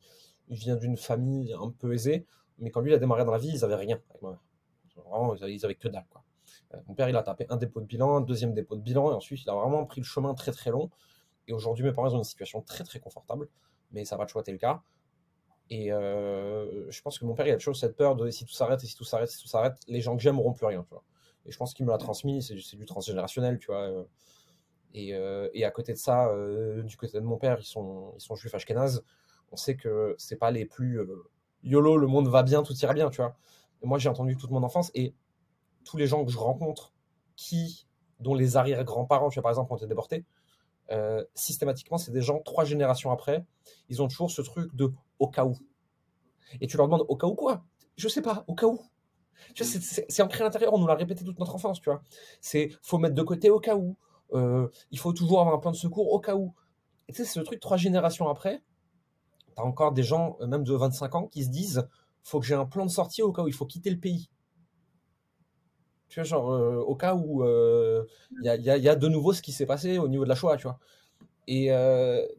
[0.49, 2.25] vient d'une famille un peu aisée,
[2.57, 4.39] mais quand lui il a démarré dans la vie, ils avaient rien avec ma mère.
[4.97, 6.05] Vraiment, ils avaient que dalle.
[6.73, 9.11] Euh, mon père, il a tapé un dépôt de bilan, un deuxième dépôt de bilan,
[9.11, 10.89] et ensuite, il a vraiment pris le chemin très très long.
[11.47, 13.47] Et aujourd'hui, mes parents ont une situation très très confortable,
[13.91, 14.83] mais ça va toujours être le cas.
[15.71, 18.51] Et euh, je pense que mon père, il a toujours cette peur de si tout
[18.51, 20.83] s'arrête, et si tout s'arrête, si tout s'arrête, les gens que j'aime n'auront plus rien,
[20.83, 21.03] tu vois.
[21.45, 23.83] Et je pense qu'il me l'a transmis, c'est du transgénérationnel, tu vois.
[23.83, 24.03] Euh.
[24.93, 26.29] Et, euh, et, à côté de ça,
[26.83, 29.05] du côté de mon père, ils sont, ils sont juifs ashkénazes.
[29.53, 30.99] On sait que c'est pas les plus
[31.63, 33.37] YOLO, le monde va bien, tout ira bien, tu vois.
[33.81, 35.15] Et moi, j'ai entendu toute mon enfance et
[35.85, 36.91] tous les gens que je rencontre
[37.37, 37.87] qui,
[38.19, 40.25] dont les arrière-grands-parents, tu vois, par exemple, ont été déportés,
[41.33, 43.45] systématiquement, c'est des gens, trois générations après,
[43.87, 44.91] ils ont toujours ce truc de
[45.21, 45.55] au cas où.
[46.59, 47.63] Et tu leur demandes au cas où quoi?
[47.95, 48.81] Je sais pas, au cas où.
[49.53, 52.01] Tu vois, c'est ancré à l'intérieur, on nous l'a répété toute notre enfance, tu vois.
[52.41, 53.95] C'est faut mettre de côté au cas où.
[54.33, 56.53] Euh, il faut toujours avoir un plan de secours au cas où.
[57.07, 58.63] Et tu sais, c'est le truc, trois générations après,
[59.55, 61.87] tu as encore des gens, euh, même de 25 ans, qui se disent
[62.23, 64.29] faut que j'ai un plan de sortie au cas où il faut quitter le pays.
[66.07, 66.49] Tu vois, genre,
[66.87, 68.05] au cas où il
[68.43, 70.57] y a, y, a, de nouveau ce qui s'est passé au niveau de la Shoah,
[70.57, 70.77] tu vois.
[71.47, 71.69] Et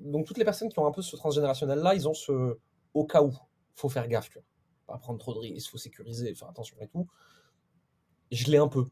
[0.00, 2.58] donc, toutes les personnes qui ont un peu ce transgénérationnel-là, ils ont ce
[2.95, 3.32] au cas où.
[3.74, 4.47] faut faire gaffe, tu vois.
[4.86, 7.09] Pas prendre trop de risques, faut sécuriser, faire attention et tout.
[8.30, 8.86] Je l'ai un peu.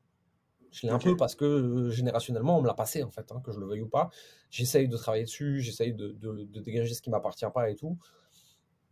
[0.71, 3.51] Je l'ai un peu parce que générationnellement, on me l'a passé, en fait, hein, que
[3.53, 4.11] je le veuille ou pas.
[4.51, 7.99] J'essaye de travailler dessus, j'essaye de, de, de, dégager ce qui m'appartient pas et tout.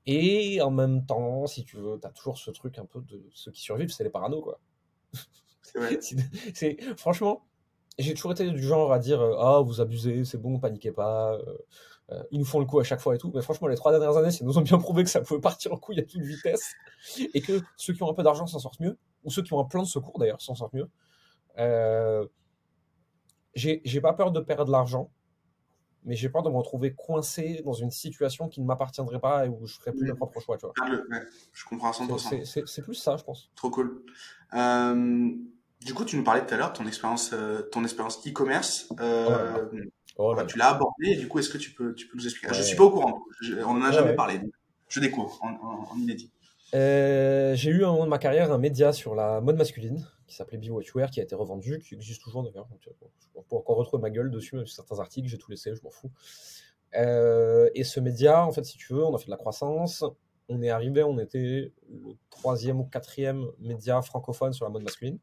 [0.07, 3.23] Et en même temps, si tu veux, tu as toujours ce truc un peu de
[3.33, 4.61] ceux qui survivent, c'est les parano, quoi.
[5.63, 7.47] C'est franchement,
[7.99, 11.39] j'ai toujours été du genre à dire ah vous abusez, c'est bon, paniquez pas,
[12.11, 13.31] euh, ils nous font le coup à chaque fois et tout.
[13.35, 15.73] Mais franchement, les trois dernières années, ils nous ont bien prouvé que ça pouvait partir
[15.73, 16.75] en couille à toute vitesse
[17.35, 19.61] et que ceux qui ont un peu d'argent s'en sortent mieux, ou ceux qui ont
[19.61, 20.89] un plan de secours d'ailleurs s'en sortent mieux.
[21.59, 22.27] Euh,
[23.55, 25.11] j'ai pas peur de perdre l'argent,
[26.05, 29.49] mais j'ai peur de me retrouver coincé dans une situation qui ne m'appartiendrait pas et
[29.49, 30.57] où je ferais plus mes propres choix.
[30.57, 30.75] Tu vois.
[31.53, 32.65] je comprends à 100%.
[32.67, 33.51] C'est plus ça, je pense.
[33.57, 34.05] Trop cool.
[34.55, 35.31] Euh,
[35.85, 38.89] du coup, tu nous parlais tout à l'heure de ton expérience, euh, ton expérience e-commerce.
[39.01, 39.69] Euh,
[40.19, 41.11] oh bah, tu l'as abordé.
[41.11, 42.55] Et du coup, est-ce que tu peux, tu peux nous expliquer?
[42.55, 43.23] Je suis pas au courant.
[43.65, 44.41] on en a jamais parlé.
[44.89, 46.31] Je découvre en, en, inédit.
[46.73, 50.59] j'ai eu un moment de ma carrière un média sur la mode masculine qui s'appelait
[50.59, 52.69] Be What Wear, qui a été revendu, qui existe toujours d'ailleurs.
[52.85, 55.83] je peux encore retrouver ma gueule dessus, même sur certains articles, j'ai tout laissé, je
[55.83, 56.11] m'en fous.
[56.93, 60.05] et ce média, en fait, si tu veux, on a fait de la croissance.
[60.51, 65.19] On est arrivé, on était le troisième ou quatrième média francophone sur la mode masculine.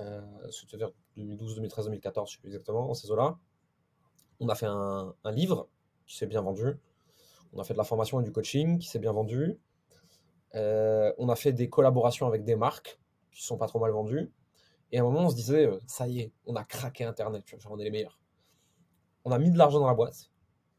[0.00, 3.38] Euh, c'était vers 2012, 2013, 2014, je sais plus exactement, en ces eaux-là.
[4.42, 5.68] On a fait un, livre
[6.06, 6.76] qui s'est bien vendu.
[7.52, 9.58] On a fait de la formation et du coaching qui s'est bien vendu.
[10.54, 14.30] Euh, on a fait des collaborations avec des marques qui sont pas trop mal vendues.
[14.90, 17.44] Et à un moment, on se disait, euh, ça y est, on a craqué Internet,
[17.58, 18.20] genre on est les meilleurs.
[19.24, 20.30] On a mis de l'argent dans la boîte.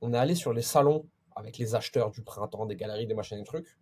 [0.02, 3.38] On est allé sur les salons avec les acheteurs du printemps, des galeries, des machines
[3.38, 3.80] et des trucs.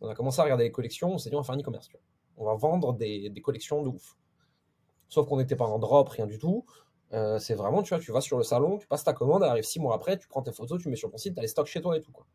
[0.00, 1.14] On a commencé à regarder les collections.
[1.14, 1.88] On s'est dit, on va faire un e-commerce
[2.36, 4.16] on va vendre des, collections de ouf.
[5.08, 6.64] Sauf qu'on n'était pas en drop, rien du tout.
[7.12, 9.50] Euh, c'est vraiment, tu vois, tu vas sur le salon, tu passes ta commande, elle
[9.50, 11.46] arrive six mois après, tu prends tes photos, tu mets sur ton site, tu les
[11.46, 12.10] stocks chez toi et tout.
[12.10, 12.26] Quoi.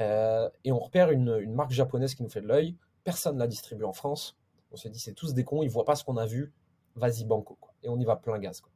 [0.00, 2.76] Euh, et on repère une, marque japonaise qui nous fait de l'œil.
[3.04, 4.36] Personne ne la distribue en France.
[4.70, 6.52] On se dit, c'est tous des cons, ils voient pas ce qu'on a vu.
[6.94, 7.56] Vas-y, banco.
[7.60, 7.72] Quoi.
[7.82, 8.60] Et on y va plein gaz.
[8.60, 8.72] Quoi.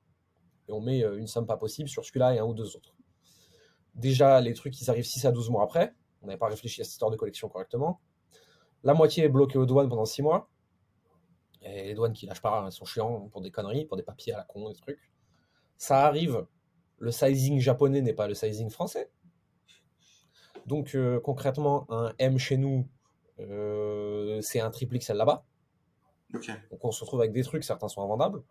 [0.68, 2.94] Et on met euh, une somme pas possible sur celui-là et un ou deux autres.
[3.94, 5.94] Déjà, les trucs, ils arrivent 6 à 12 mois après.
[6.22, 8.00] On n'avait pas réfléchi à cette histoire de collection correctement.
[8.84, 10.48] La moitié est bloquée aux douanes pendant 6 mois.
[11.64, 14.32] Et les douanes qui lâchent pas, elles sont chiants pour des conneries, pour des papiers
[14.32, 15.10] à la con, des trucs.
[15.76, 16.46] Ça arrive,
[16.98, 19.10] le sizing japonais n'est pas le sizing français.
[20.66, 22.88] Donc euh, concrètement, un M chez nous,
[23.40, 25.44] euh, c'est un triple XL là-bas.
[26.70, 28.42] Donc on se retrouve avec des trucs, certains sont invendables.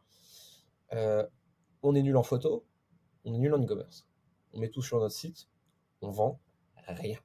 [0.94, 1.26] Euh,
[1.84, 2.66] on est nul en photo,
[3.26, 4.08] on est nul en e-commerce.
[4.54, 5.50] On met tout sur notre site,
[6.02, 6.40] on vend
[6.88, 7.18] rien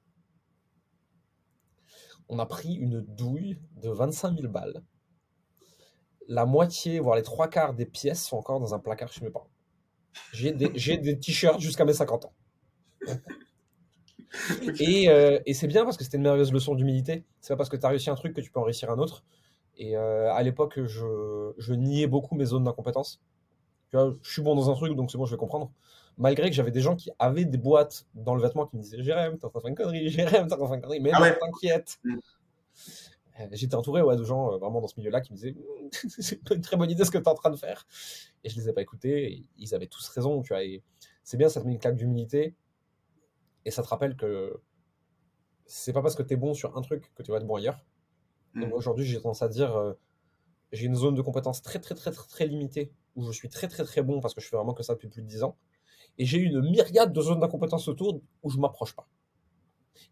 [2.29, 4.83] on a pris une douille de 25 000 balles.
[6.27, 9.31] La moitié, voire les trois quarts des pièces sont encore dans un placard chez mes
[9.31, 9.49] parents.
[10.33, 12.33] J'ai des, t-shirts jusqu'à mes 50 ans.
[14.81, 17.25] Euh, et, c'est bien parce que c'était une merveilleuse leçon d'humilité.
[17.39, 18.99] C'est pas parce que tu as réussi un truc que tu peux en réussir un
[18.99, 19.23] autre.
[19.77, 23.21] Et euh, à l'époque, je, je, niais beaucoup mes zones d'incompétence.
[23.89, 25.71] Tu vois, je suis bon dans un truc, donc c'est bon, je vais comprendre
[26.17, 29.01] malgré que j'avais des gens qui avaient des boîtes dans le vêtement qui me disaient
[29.03, 30.81] Jérém, t'es en train de faire une connerie, Jérém, t'es en train de faire une
[30.81, 31.99] connerie, mais ah t'inquiète.
[32.03, 32.17] Mm.
[33.39, 35.55] Euh, j'étais entouré ouais, de gens euh, vraiment dans ce milieu-là qui me disaient
[35.91, 37.85] c'est pas une très bonne idée ce que tu es en train de faire.
[38.43, 40.63] Et je les ai pas écoutés, et ils avaient tous raison, tu vois.
[40.63, 40.83] Et
[41.23, 42.55] c'est bien, ça te met une claque d'humilité,
[43.65, 44.59] et ça te rappelle que
[45.65, 47.55] c'est pas parce que tu es bon sur un truc que tu vas être bon
[47.55, 47.83] ailleurs.
[48.53, 48.71] Mm.
[48.73, 49.93] Aujourd'hui, j'ai tendance à dire euh,
[50.71, 53.67] j'ai une zone de compétences très, très, très, très, très limitée où je suis très,
[53.67, 55.57] très, très bon parce que je fais vraiment que ça depuis plus de 10 ans
[56.17, 59.07] et j'ai une myriade de zones d'incompétence autour où je m'approche pas.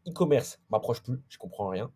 [0.08, 1.92] E-commerce, m'approche plus, je comprends rien.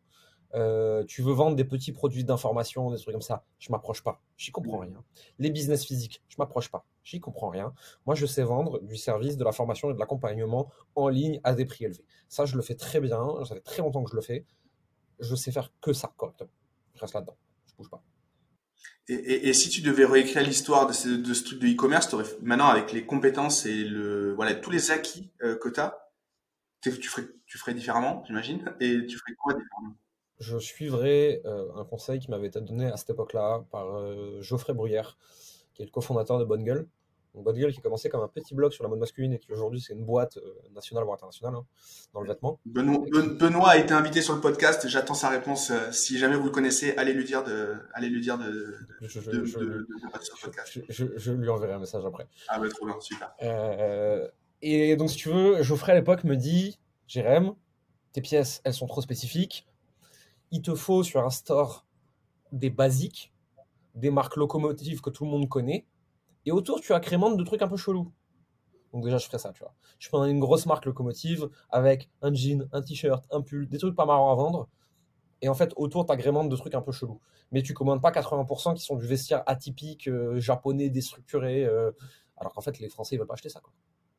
[0.55, 4.21] Euh, tu veux vendre des petits produits d'information, des trucs comme ça, je m'approche pas,
[4.37, 5.03] j'y comprends rien.
[5.37, 7.73] Les business physiques, je m'approche pas, j'y comprends rien.
[8.05, 11.53] Moi, je sais vendre du service, de la formation et de l'accompagnement en ligne à
[11.53, 12.05] des prix élevés.
[12.29, 14.45] Ça, je le fais très bien, ça fait très longtemps que je le fais.
[15.19, 16.49] Je sais faire que ça correctement.
[16.95, 17.37] Je reste là-dedans,
[17.67, 18.01] je bouge pas.
[19.07, 22.91] Et, si tu devais réécrire l'histoire de ce, de ce truc de e-commerce, maintenant avec
[22.91, 26.11] les compétences et le voilà tous les acquis euh, que tu as,
[26.81, 28.63] tu ferais, tu ferais différemment, j'imagine.
[28.79, 29.95] Et tu ferais quoi différemment?
[30.39, 34.73] Je suivrais euh, un conseil qui m'avait été donné à cette époque-là par euh, Geoffrey
[34.73, 35.17] Bruyère,
[35.73, 36.87] qui est le cofondateur de Bonne Gueule.
[37.35, 39.51] Donc Bad Girl qui commençait comme un petit blog sur la mode masculine et qui
[39.51, 41.65] aujourd'hui c'est une boîte euh, nationale ou internationale hein,
[42.13, 42.59] dans le vêtement.
[42.65, 45.71] Benoît, a été invité sur le podcast, j'attends sa réponse.
[45.91, 49.19] Si jamais vous le connaissez, allez lui dire de, allez lui dire de, je,
[50.89, 52.27] je, je, lui enverrai un message après.
[52.47, 53.31] Ah bah trop bien, super.
[54.61, 57.53] Et donc si tu veux, Geoffrey à l'époque me dit, Jérém,
[58.11, 59.67] tes pièces elles sont trop spécifiques,
[60.51, 61.85] il te faut sur un store
[62.51, 63.33] des basiques
[63.95, 65.85] des marques locomotives que tout le monde connaît,
[66.45, 68.11] et autour, tu agrémentes de trucs un peu chelous.
[68.93, 69.73] Donc déjà, je ferais ça, tu vois.
[69.99, 73.95] Je prendrais une grosse marque locomotive avec un jean, un t-shirt, un pull, des trucs
[73.95, 74.67] pas marrants à vendre.
[75.41, 77.19] Et en fait, autour, tu agrémentes de trucs un peu chelous.
[77.51, 81.65] Mais tu commandes pas 80% qui sont du vestiaire atypique, euh, japonais, déstructuré.
[81.65, 81.91] Euh,
[82.37, 83.71] alors qu'en fait, les Français, ils veulent pas acheter ça, quoi.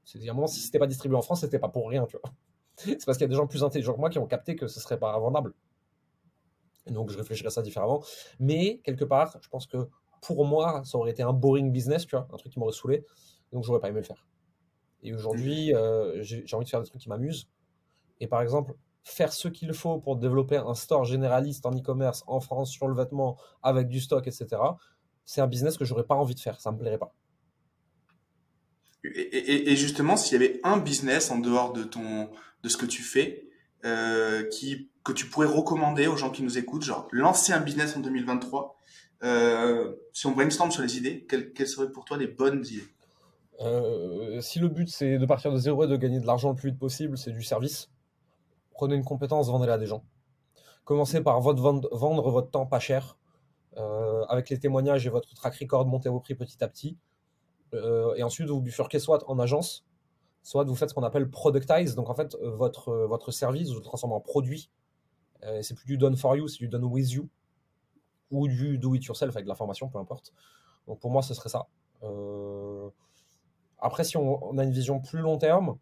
[0.04, 2.32] C'est moment, si c'était pas distribué en France, c'était pas pour rien, tu vois.
[2.76, 4.66] C'est parce qu'il y a des gens plus intelligents que moi qui ont capté que
[4.66, 5.54] ce serait pas vendable.
[6.86, 8.02] Donc, je réfléchirais à ça différemment.
[8.38, 9.88] Mais, quelque part, je pense que
[10.22, 13.04] pour moi, ça aurait été un boring business, tu vois, un truc qui m'aurait saoulé.
[13.52, 14.26] Donc, j'aurais pas aimé le faire.
[15.02, 17.48] Et aujourd'hui, euh, j'ai envie de faire des trucs qui m'amusent.
[18.20, 22.40] Et par exemple, faire ce qu'il faut pour développer un store généraliste en e-commerce en
[22.40, 24.46] France sur le vêtement avec du stock, etc.,
[25.24, 26.60] c'est un business que j'aurais pas envie de faire.
[26.60, 27.14] Ça me plairait pas.
[29.04, 32.28] Et, justement, s'il y avait un business en dehors de ton
[32.62, 33.48] de ce que tu fais,
[33.86, 37.96] euh, qui que tu pourrais recommander aux gens qui nous écoutent, genre lancer un business
[37.96, 38.76] en 2023,
[39.22, 42.84] euh, si on brainstorm sur les idées, quelles, seraient pour toi les bonnes idées?
[43.60, 46.56] Euh, si le but c'est de partir de zéro et de gagner de l'argent le
[46.56, 47.90] plus vite possible, c'est du service.
[48.72, 50.04] Prenez une compétence, vendez-la à des gens.
[50.84, 53.18] Commencez par votre vendre, votre temps pas cher.
[53.76, 56.98] Euh, avec les témoignages et votre track record, montez vos prix petit à petit.
[57.74, 59.84] Euh, et ensuite, vous bifurquez soit en agence,
[60.42, 61.94] soit vous faites ce qu'on appelle productize.
[61.94, 64.70] Donc en fait, votre, votre service, vous le transformez en produit.
[65.62, 67.28] C'est plus du done for you, c'est du done with you.
[68.30, 70.32] Ou du do it yourself avec de la formation, peu importe.
[70.86, 71.66] Donc pour moi, ce serait ça.
[73.80, 75.78] Après, si on, a une vision plus long terme,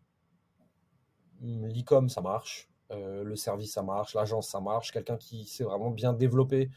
[1.40, 2.68] hmm, l'e-com, ça marche.
[2.90, 4.14] Euh, le service, ça marche.
[4.14, 4.92] L'agence, ça marche.
[4.92, 6.70] Quelqu'un qui s'est vraiment bien développé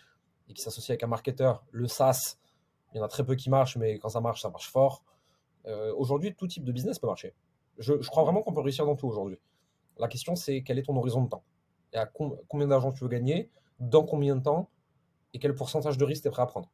[0.49, 1.63] et qui s'associe avec un marketeur.
[1.71, 2.37] Le SaaS,
[2.93, 5.03] il y en a très peu qui marchent, mais quand ça marche, ça marche fort.
[5.67, 7.33] Euh, aujourd'hui, tout type de business peut marcher.
[7.77, 9.39] Je, crois vraiment qu'on peut réussir dans tout aujourd'hui.
[9.97, 11.43] La question, c'est quel est ton horizon de temps?
[11.93, 14.69] À combien d'argent tu veux gagner, dans combien de temps
[15.33, 16.69] et quel pourcentage de risque tu es prêt à prendre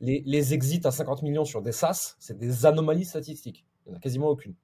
[0.00, 3.64] les, exits à 50 millions sur des SaaS, c'est des anomalies statistiques.
[3.84, 4.54] Il n'y en a quasiment aucune.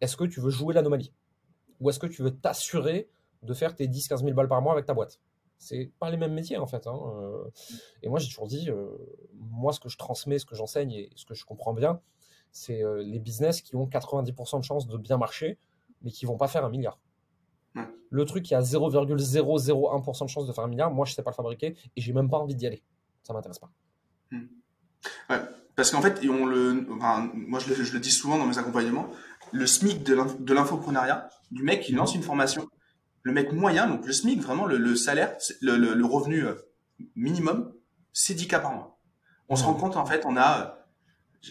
[0.00, 1.12] Est-ce que tu veux jouer l'anomalie?
[1.80, 3.08] Ou est-ce que tu veux t'assurer
[3.42, 5.20] de faire tes 10-15 000 balles par mois avec ta boîte?
[5.58, 6.86] C'est pas les mêmes métiers en fait.
[6.86, 7.44] Hein, euh.
[8.02, 8.90] Et moi j'ai toujours dit, euh,
[9.34, 12.00] moi ce que je transmets, ce que j'enseigne et ce que je comprends bien,
[12.50, 15.58] c'est euh, les business qui ont 90% de chances de bien marcher,
[16.02, 16.98] mais qui vont pas faire un milliard.
[18.10, 21.30] Le truc qui a 0,001% de chance de faire un milliard, moi je sais pas
[21.30, 22.82] le fabriquer et j'ai même pas envie d'y aller.
[23.24, 23.70] Ça m'intéresse pas.
[24.30, 24.46] Hmm.
[25.28, 25.40] Ouais,
[25.74, 28.58] parce qu'en fait, on le, enfin, moi je le, je le, dis souvent dans mes
[28.58, 29.08] accompagnements,
[29.52, 32.68] le SMIC de l'infoprenariat, du mec qui lance une formation,
[33.22, 36.54] le mec moyen, donc le SMIC, vraiment le, salaire, le, le, revenu euh,
[37.16, 37.72] minimum,
[38.12, 38.98] c'est 10 k par mois.
[39.48, 40.83] On se rend compte, en fait, on a,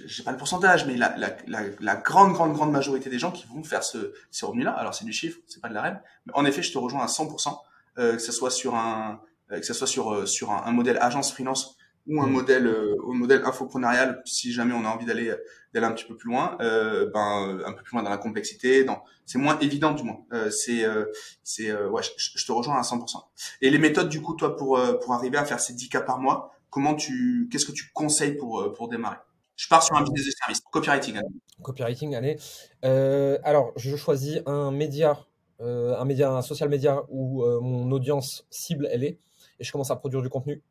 [0.06, 3.32] j'ai pas le pourcentage, mais la, la, la, la, grande, grande, grande majorité des gens
[3.32, 6.00] qui vont faire ce, ces revenus-là, alors c'est du chiffre, c'est pas de la rêve,
[6.26, 7.58] mais en effet, je te rejoins à 100%,
[8.00, 9.22] euh, que ce soit sur un,
[9.52, 11.78] euh, que ce soit sur, euh, sur un, un modèle agence freelance
[12.08, 12.32] ou un mm.
[12.32, 15.34] modèle euh, un modèle infoprenarial si jamais on a envie d'aller
[15.74, 18.84] d'aller un petit peu plus loin euh, ben un peu plus loin dans la complexité
[18.84, 20.20] dans c'est moins évident du moins.
[20.34, 21.06] Euh, c'est euh,
[21.44, 23.24] c'est euh, ouais je, te rejoins à 100%
[23.62, 26.20] et les méthodes du coup toi pour pour arriver à faire ces 10 cas par
[26.20, 29.18] mois comment tu qu'est-ce que tu conseilles pour pour démarrer?
[29.56, 31.22] Je pars sur un business de service copywriting
[31.62, 32.38] copywriting allez
[32.82, 35.26] alors je choisis un média
[35.60, 39.20] un média un social média où mon audience cible elle est
[39.60, 40.64] et je commence à produire du contenu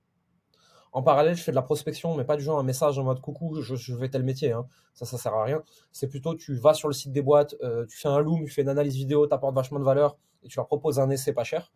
[0.93, 3.21] en parallèle, je fais de la prospection, mais pas du genre un message en mode
[3.21, 4.53] coucou, je, je fais tel métier.
[4.53, 4.67] Hein.
[4.93, 5.63] Ça, ça sert à rien.
[5.91, 8.51] C'est plutôt tu vas sur le site des boîtes, euh, tu fais un loom, tu
[8.51, 11.33] fais une analyse vidéo, tu apportes vachement de valeur et tu leur proposes un essai
[11.33, 11.73] pas cher.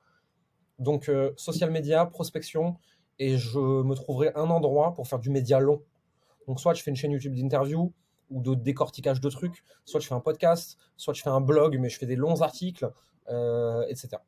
[0.79, 2.77] Donc, euh, social media, prospection,
[3.19, 5.83] et je me trouverai un endroit pour faire du média long.
[6.47, 7.93] Donc, soit je fais une chaîne YouTube d'interview
[8.31, 11.79] ou de décortiquage de trucs, soit je fais un podcast, soit je fais un blog,
[11.79, 12.91] mais je fais des longs articles,
[13.29, 14.19] euh, etc.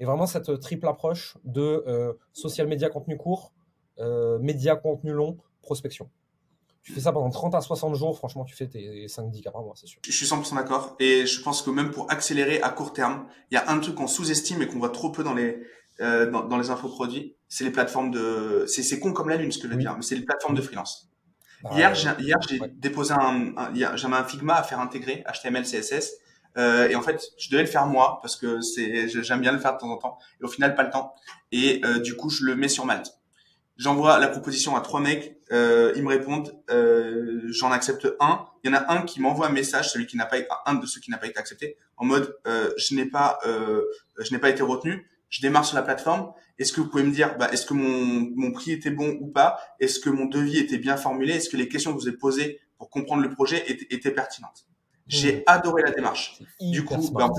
[0.00, 3.52] Et vraiment cette triple approche de social media contenu court,
[3.98, 6.10] euh, média, contenu long, prospection.
[6.82, 9.62] Tu fais ça pendant 30 à 60 jours, franchement, tu fais tes 5-10 cas par
[9.74, 10.00] c'est sûr.
[10.04, 10.94] Je suis 100% d'accord.
[11.00, 13.96] Et je pense que même pour accélérer à court terme, il y a un truc
[13.96, 15.60] qu'on sous-estime et qu'on voit trop peu dans les,
[16.00, 18.64] euh, dans, dans, les infoproduits, c'est les plateformes de...
[18.66, 20.62] C'est con comme la lune, ce que je veux dire, mais c'est les plateformes de
[20.62, 21.10] freelance.
[21.62, 23.54] Bah, hier, j'ai hier, j'ai déposé un,
[23.94, 26.12] j'avais un Figma à faire intégrer, HTML, CSS.
[26.58, 29.58] Euh, et en fait, je devais le faire moi parce que c'est, j'aime bien le
[29.58, 30.18] faire de temps en temps.
[30.40, 31.14] Et au final, pas le temps.
[31.52, 33.12] Et euh, du coup, je le mets sur Malte.
[33.76, 38.46] J'envoie la proposition à trois mecs, euh, ils me répondent, euh, j'en accepte un.
[38.64, 40.86] Il y en a un qui m'envoie un message, celui qui n'a pas un de
[40.86, 43.82] ceux qui n'a pas été accepté, en mode euh, je n'ai pas, euh,
[44.18, 45.06] je n'ai pas été retenu.
[45.28, 46.32] Je démarre sur la plateforme.
[46.58, 49.28] Est-ce que vous pouvez me dire, bah, est-ce que mon, mon prix était bon ou
[49.28, 49.58] pas?
[49.80, 51.34] Est-ce que mon devis était bien formulé?
[51.34, 54.66] Est-ce que les questions que vous avez posées pour comprendre le projet étaient, étaient pertinentes?
[55.06, 55.42] J'ai mmh.
[55.46, 56.40] adoré la démarche.
[56.60, 57.30] Du coup, bah,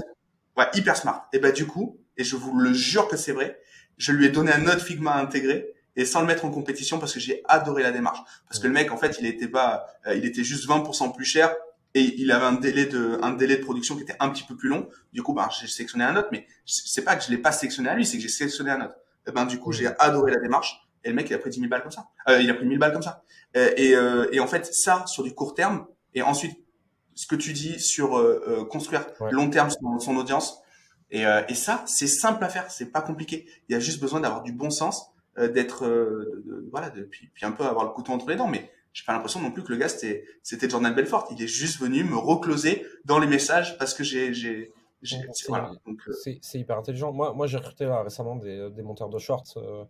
[0.57, 1.27] ouais, hyper smart.
[1.33, 3.59] Et bah du coup, et je vous le jure que c'est vrai,
[3.97, 6.99] je lui ai donné un autre Figma à intégrer et sans le mettre en compétition
[6.99, 8.19] parce que j'ai adoré la démarche.
[8.47, 11.25] Parce que le mec, en fait, il était pas, euh, il était juste 20% plus
[11.25, 11.53] cher
[11.93, 14.55] et il avait un délai de, un délai de production qui était un petit peu
[14.55, 14.87] plus long.
[15.11, 17.89] Du coup, ben, j'ai sélectionné un autre, mais c'est pas que je l'ai pas sélectionné
[17.89, 18.95] à lui, c'est que j'ai sélectionné un autre.
[19.27, 20.87] Et ben, du coup, j'ai adoré la démarche.
[21.03, 22.07] Et le mec, il a pris 10 000 balles comme ça.
[22.29, 23.23] Euh, il a pris 1000 balles comme ça.
[23.55, 26.57] Euh, et, euh, et en fait, ça, sur du court terme, et ensuite,
[27.15, 30.61] ce que tu dis sur euh, euh, construire long terme son, son audience,
[31.09, 33.47] et, et ça, c'est simple à faire, c'est pas compliqué.
[33.69, 35.87] Il y a juste besoin d'avoir du bon sens, d'être,
[36.69, 39.13] voilà, de, puis, puis un peu avoir le couteau entre les dents, mais j'ai pas
[39.13, 41.29] l'impression non plus que le gars c'était c'était Jordan Belfort.
[41.31, 44.73] Il est juste venu me recloser dans les messages parce que j'ai j'ai
[45.47, 45.71] voilà.
[46.41, 47.11] c'est hyper intelligent.
[47.13, 49.85] Moi moi j'ai recruté récemment des, des monteurs de shorts euh,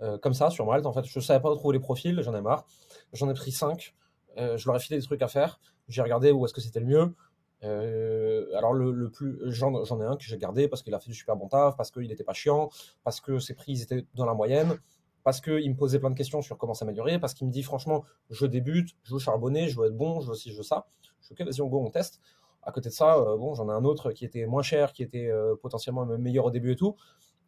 [0.00, 0.86] euh, comme ça sur Malte.
[0.86, 2.66] En fait, je savais pas trouver les profils, j'en ai marre.
[3.12, 3.94] J'en ai pris 5.
[4.38, 5.60] Euh, je leur ai filé des trucs à faire.
[5.88, 7.14] J'ai regardé où est-ce que c'était le mieux.
[7.64, 11.10] Euh, alors le, le plus, j'en ai un que j'ai gardé parce qu'il a fait
[11.10, 12.70] du super bon taf, parce qu'il n'était pas chiant,
[13.04, 14.78] parce que ses prix étaient dans la moyenne,
[15.22, 18.04] parce qu'il me posait plein de questions sur comment s'améliorer, parce qu'il me dit franchement,
[18.30, 20.86] je débute, je veux charbonner, je veux être bon, je veux ci, je veux ça.
[21.20, 22.20] Je suis ok, vas-y, on go, on teste.
[22.62, 25.30] À côté de ça, bon, j'en ai un autre qui était moins cher, qui était
[25.60, 26.96] potentiellement meilleur au début et tout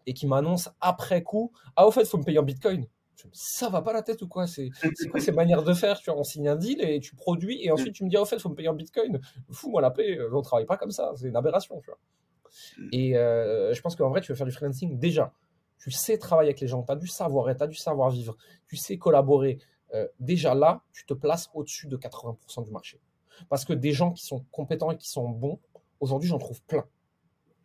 [0.06, 2.86] et qui m'annonce après coup Ah, au fait, il faut me payer en bitcoin.
[3.32, 4.46] ça va pas la tête ou quoi?
[4.46, 4.70] C'est
[5.10, 5.98] quoi ces manières de faire?
[5.98, 8.24] Tu vois, on signe un deal et tu produis et ensuite tu me dis au
[8.24, 9.20] fait, il faut me payer en bitcoin.
[9.50, 11.80] Fous-moi la paix, on travaille pas comme ça, c'est une aberration.
[11.80, 11.98] Tu vois.
[12.92, 15.32] Et euh, je pense qu'en vrai, tu veux faire du freelancing déjà.
[15.78, 18.36] Tu sais travailler avec les gens, tu as du savoir-être, tu as du savoir-vivre,
[18.66, 19.58] tu sais collaborer.
[19.92, 23.00] Euh, déjà là, tu te places au-dessus de 80% du marché.
[23.48, 25.58] Parce que des gens qui sont compétents et qui sont bons,
[26.00, 26.84] aujourd'hui, j'en trouve plein.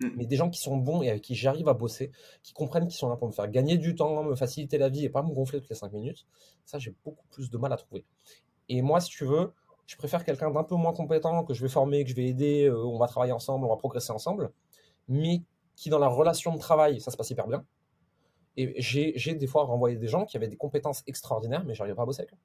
[0.01, 0.07] Mm.
[0.15, 2.11] mais des gens qui sont bons et avec qui j'arrive à bosser,
[2.41, 5.05] qui comprennent qu'ils sont là pour me faire gagner du temps, me faciliter la vie
[5.05, 6.25] et pas me gonfler toutes les 5 minutes,
[6.65, 8.05] ça j'ai beaucoup plus de mal à trouver.
[8.69, 9.53] Et moi, si tu veux,
[9.87, 12.65] je préfère quelqu'un d'un peu moins compétent, que je vais former, que je vais aider,
[12.65, 14.51] euh, on va travailler ensemble, on va progresser ensemble,
[15.07, 15.41] mais
[15.75, 17.65] qui dans la relation de travail, ça se passe hyper bien.
[18.55, 22.03] Et j'ai des fois renvoyé des gens qui avaient des compétences extraordinaires, mais j'arrivais pas
[22.03, 22.37] à bosser avec eux.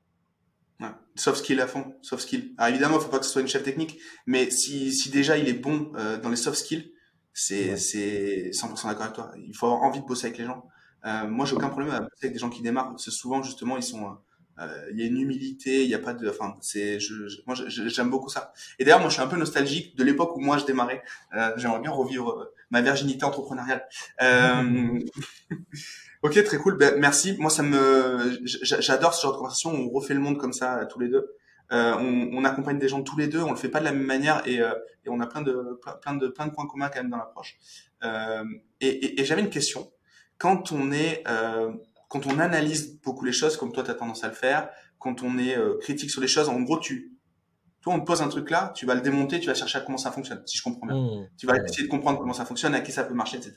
[0.85, 0.95] Ouais.
[1.17, 2.53] Soft skill à fond, soft skill.
[2.59, 5.39] Alors évidemment, il faut pas que ce soit une chef technique, mais si, si déjà
[5.39, 6.93] il est bon euh, dans les soft skills,
[7.33, 9.33] c'est c'est 100% d'accord avec toi.
[9.47, 10.67] Il faut avoir envie de bosser avec les gens.
[11.07, 12.91] Euh, moi, j'ai aucun problème à bosser avec des gens qui démarrent.
[12.91, 14.17] Parce que souvent, justement, ils sont
[14.61, 17.39] euh, il y a une humilité, il y a pas de, enfin, c'est, je, je,
[17.47, 18.53] moi, j'aime beaucoup ça.
[18.79, 21.03] Et d'ailleurs, moi, je suis un peu nostalgique de l'époque où moi je démarrais.
[21.37, 23.85] Euh, J'aimerais bien revivre euh, ma virginité entrepreneuriale.
[26.25, 26.79] Ok, très cool.
[26.79, 27.37] Ben, merci.
[27.39, 29.71] Moi, ça me, j'adore ce genre de conversation.
[29.75, 31.37] On refait le monde comme ça tous les deux.
[31.71, 33.93] Euh, on, on, accompagne des gens tous les deux, on le fait pas de la
[33.93, 34.73] même manière et, euh,
[35.05, 37.57] et on a plein de, plein de plein de points communs quand même dans l'approche.
[38.05, 38.45] Euh,
[38.81, 39.91] et, et, et j'avais une question.
[40.39, 41.73] Quand on est euh,
[42.09, 44.69] quand on analyse beaucoup les choses, comme toi tu as tendance à le faire,
[44.99, 47.13] quand on est euh, critique sur les choses, en gros tu
[47.81, 49.81] toi on te pose un truc là, tu vas le démonter, tu vas chercher à
[49.81, 50.97] comment ça fonctionne, si je comprends bien.
[50.97, 51.29] Mmh.
[51.39, 53.55] tu vas essayer de comprendre comment ça fonctionne, à qui ça peut marcher, etc.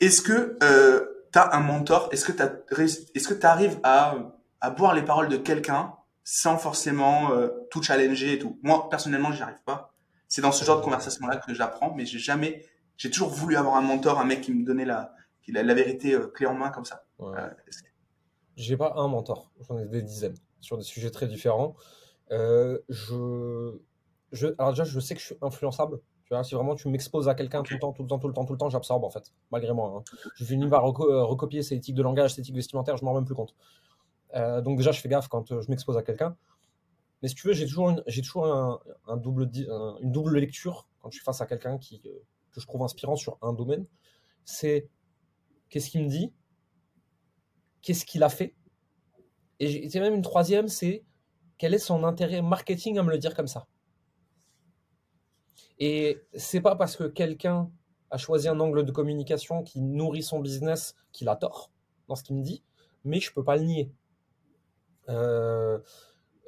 [0.00, 2.42] Est-ce que euh, tu as un mentor Est-ce que tu
[3.14, 4.16] est-ce que tu arrives à
[4.60, 8.58] à boire les paroles de quelqu'un sans forcément euh, tout challenger et tout?
[8.62, 9.94] Moi, personnellement, j'y arrive pas.
[10.28, 12.64] C'est dans ce genre de conversation-là que j'apprends, mais j'ai jamais,
[12.96, 15.14] j'ai toujours voulu avoir un mentor, un mec qui me donnait la,
[15.48, 17.04] la vérité euh, clé en main comme ça.
[17.18, 17.36] Ouais.
[17.36, 17.50] Euh,
[18.56, 21.74] j'ai pas un mentor, j'en ai des dizaines sur des sujets très différents.
[22.30, 23.78] Euh, je,
[24.30, 25.98] je, alors déjà, je sais que je suis influençable.
[26.32, 28.26] Tu vois, si vraiment tu m'exposes à quelqu'un tout le temps, tout le temps, tout
[28.26, 29.92] le temps, tout le temps, j'absorbe en fait, malgré moi.
[29.98, 30.16] Hein.
[30.36, 33.18] Je finis par reco recopier ses éthiques de langage, ses éthiques vestimentaires, je m'en rends
[33.18, 33.54] même plus compte.
[34.34, 36.34] Euh, donc déjà, je fais gaffe quand euh, je m'expose à quelqu'un.
[37.20, 40.38] Mais si tu veux, j'ai toujours, une, j'ai toujours un, un double, un, une double
[40.38, 43.52] lecture quand je suis face à quelqu'un qui, euh, que je trouve inspirant sur un
[43.52, 43.84] domaine.
[44.46, 44.88] C'est
[45.68, 46.32] qu'est-ce qu'il me dit,
[47.82, 48.54] qu'est-ce qu'il a fait?
[49.60, 51.04] Et j'ai même une troisième, c'est
[51.58, 53.66] quel est son intérêt marketing à me le dire comme ça?
[55.78, 57.70] Et c'est pas parce que quelqu'un
[58.10, 61.70] a choisi un angle de communication qui nourrit son business qu'il a tort
[62.08, 62.62] dans ce qu'il me dit,
[63.04, 63.92] mais je peux pas le nier.
[65.08, 65.78] Euh,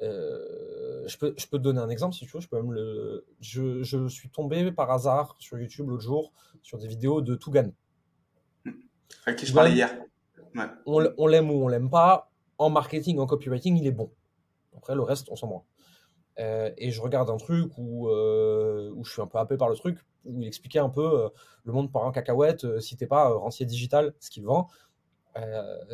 [0.01, 2.41] euh, je, peux, je peux te donner un exemple si tu veux.
[2.41, 6.77] Je, peux même le, je, je suis tombé par hasard sur YouTube l'autre jour sur
[6.77, 7.71] des vidéos de Tougan.
[9.37, 9.89] Qui je parlais hier.
[10.55, 10.65] Ouais.
[10.85, 12.31] On, l'aime ou on l'aime pas.
[12.57, 14.11] En marketing, en copywriting, il est bon.
[14.77, 15.63] Après, le reste, on s'en branle.
[16.39, 19.69] Euh, et je regarde un truc où, euh, où je suis un peu happé par
[19.69, 21.29] le truc, où il expliquait un peu euh,
[21.63, 24.67] le monde par un cacahuète, si t'es pas rentier digital, ce qu'il vend,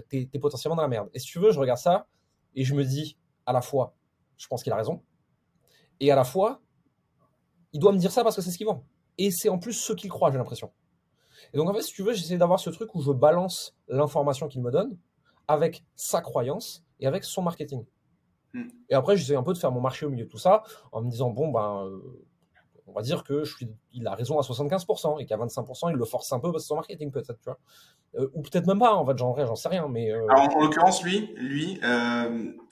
[0.10, 1.10] t'es es potentiellement dans la merde.
[1.14, 2.08] Et si tu veux, je regarde ça,
[2.56, 3.96] et je me dis, à la fois,
[4.38, 5.04] je pense qu'il a raison,
[6.00, 6.62] et à la fois,
[7.74, 8.84] il doit me dire ça parce que c'est ce qu'il vend.
[9.18, 10.72] Et c'est en plus ce qu'il croit, j'ai l'impression.
[11.54, 14.48] Et donc, en fait, si tu veux, j'essaie d'avoir ce truc où je balance l'information
[14.48, 14.98] qu'il me donne
[15.48, 17.86] avec sa croyance et avec son marketing.
[18.54, 18.68] Hmm.
[18.90, 21.02] Et après, j'essaie un peu de faire mon marché au milieu de tout ça en
[21.02, 22.00] me disant, bon, ben, euh,
[22.88, 25.96] on va dire que je suis, il a raison à 75% et qu'à 25%, il
[25.96, 27.60] le force un peu parce que son marketing peut-être, tu vois.
[28.16, 29.88] Euh, ou peut-être même pas, en fait, j'en, j'en sais rien.
[29.88, 31.80] Mais, euh, en, l'occurrence, lui, lui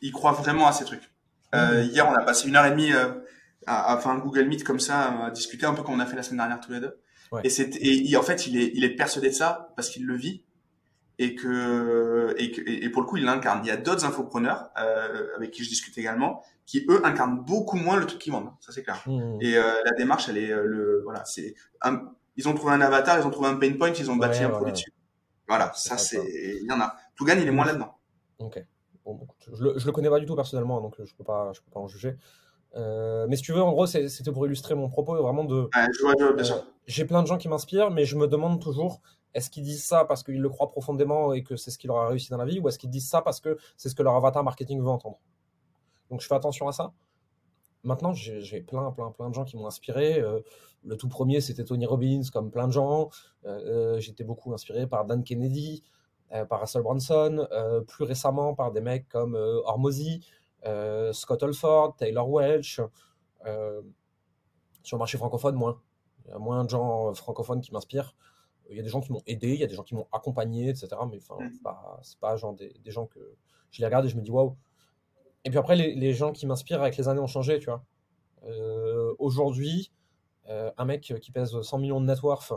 [0.02, 1.12] il croit vraiment à ces trucs.
[1.54, 1.82] Mmh.
[1.92, 2.92] Hier, on a passé une heure et demie
[3.66, 6.16] à, faire un Google Meet comme ça, à discuter un peu comme on a fait
[6.16, 7.00] la semaine dernière tous les deux.
[7.44, 10.16] Et, c'est, et, en fait, il est, il est persuadé de ça parce qu'il le
[10.16, 10.44] vit
[11.20, 13.60] et que, et, que, et pour le coup, il l'incarne.
[13.64, 14.72] Il y a d'autres infopreneurs
[15.36, 18.52] avec qui je discute également qui eux incarnent beaucoup moins le truc qu'ils vendent.
[18.60, 19.04] Ça c'est clair.
[19.06, 19.40] Mmh.
[19.42, 21.56] Et euh, la démarche, elle est euh, le voilà, c'est
[22.38, 24.50] ils ont trouvé un avatar, ils ont trouvé un pain point, ils ont bâti un
[24.50, 24.94] produit dessus.
[25.48, 26.24] Voilà, ça c'est
[26.62, 26.96] il y en a.
[27.16, 27.98] Tout gagne, il est moins là-dedans.
[28.40, 28.64] Ok.
[29.04, 29.20] Bon,
[29.52, 31.72] je, le, je le connais pas du tout personnellement, donc je peux pas je peux
[31.72, 32.16] pas en juger.
[32.76, 35.68] Euh, mais si tu veux, en gros, c'était pour illustrer mon propos, vraiment de.
[35.76, 36.44] Euh,
[36.86, 39.02] J'ai plein de gens qui m'inspirent, mais je me demande toujours,
[39.34, 41.98] est-ce qu'ils disent ça parce qu'ils le croient profondément et que c'est ce qui leur
[41.98, 44.04] a réussi dans la vie, ou est-ce qu'ils disent ça parce que c'est ce que
[44.04, 45.20] leur avatar marketing veut entendre?
[46.10, 46.94] Donc je fais attention à ça.
[47.84, 50.20] Maintenant, j'ai plein, plein, plein de gens qui m'ont inspiré.
[50.20, 50.42] Euh,
[50.84, 53.10] le tout premier, c'était Tony Robbins, comme plein de gens.
[53.46, 55.84] Euh, euh, j'étais beaucoup inspiré par Dan Kennedy,
[56.48, 57.48] par Russell Brunson,
[57.88, 60.24] plus récemment par des mecs comme Hormozy,
[61.12, 62.76] Scott Holford, Taylor Welch.
[62.76, 62.86] sur
[63.44, 65.82] le marché francophone, moins.
[66.26, 68.14] Il y a moins de gens francophones qui m'inspirent.
[68.70, 70.08] Il y a des gens qui m'ont aidé, il y a des gens qui m'ont
[70.12, 70.90] accompagné, etc.
[71.10, 71.52] Mais enfin, mm.
[71.54, 73.20] c'est pas, pas genre des, des, gens que
[73.72, 74.56] je les regarde et je me dis waouh,
[75.46, 77.84] et puis après, les, gens qui m'inspirent avec les années ont changé, tu vois.
[78.46, 79.92] Euh, aujourd'hui,
[80.50, 82.54] euh, un mec qui pèse 100 millions de net worth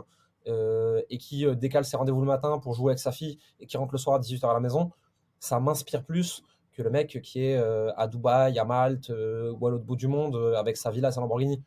[0.47, 3.77] euh, et qui décale ses rendez-vous le matin pour jouer avec sa fille et qui
[3.77, 4.91] rentre le soir à 18h à la maison,
[5.39, 6.43] ça m'inspire plus
[6.73, 10.35] que le mec qui est à Dubaï, à Malte ou à l'autre bout du monde
[10.57, 11.63] avec sa villa, sa Lamborghini.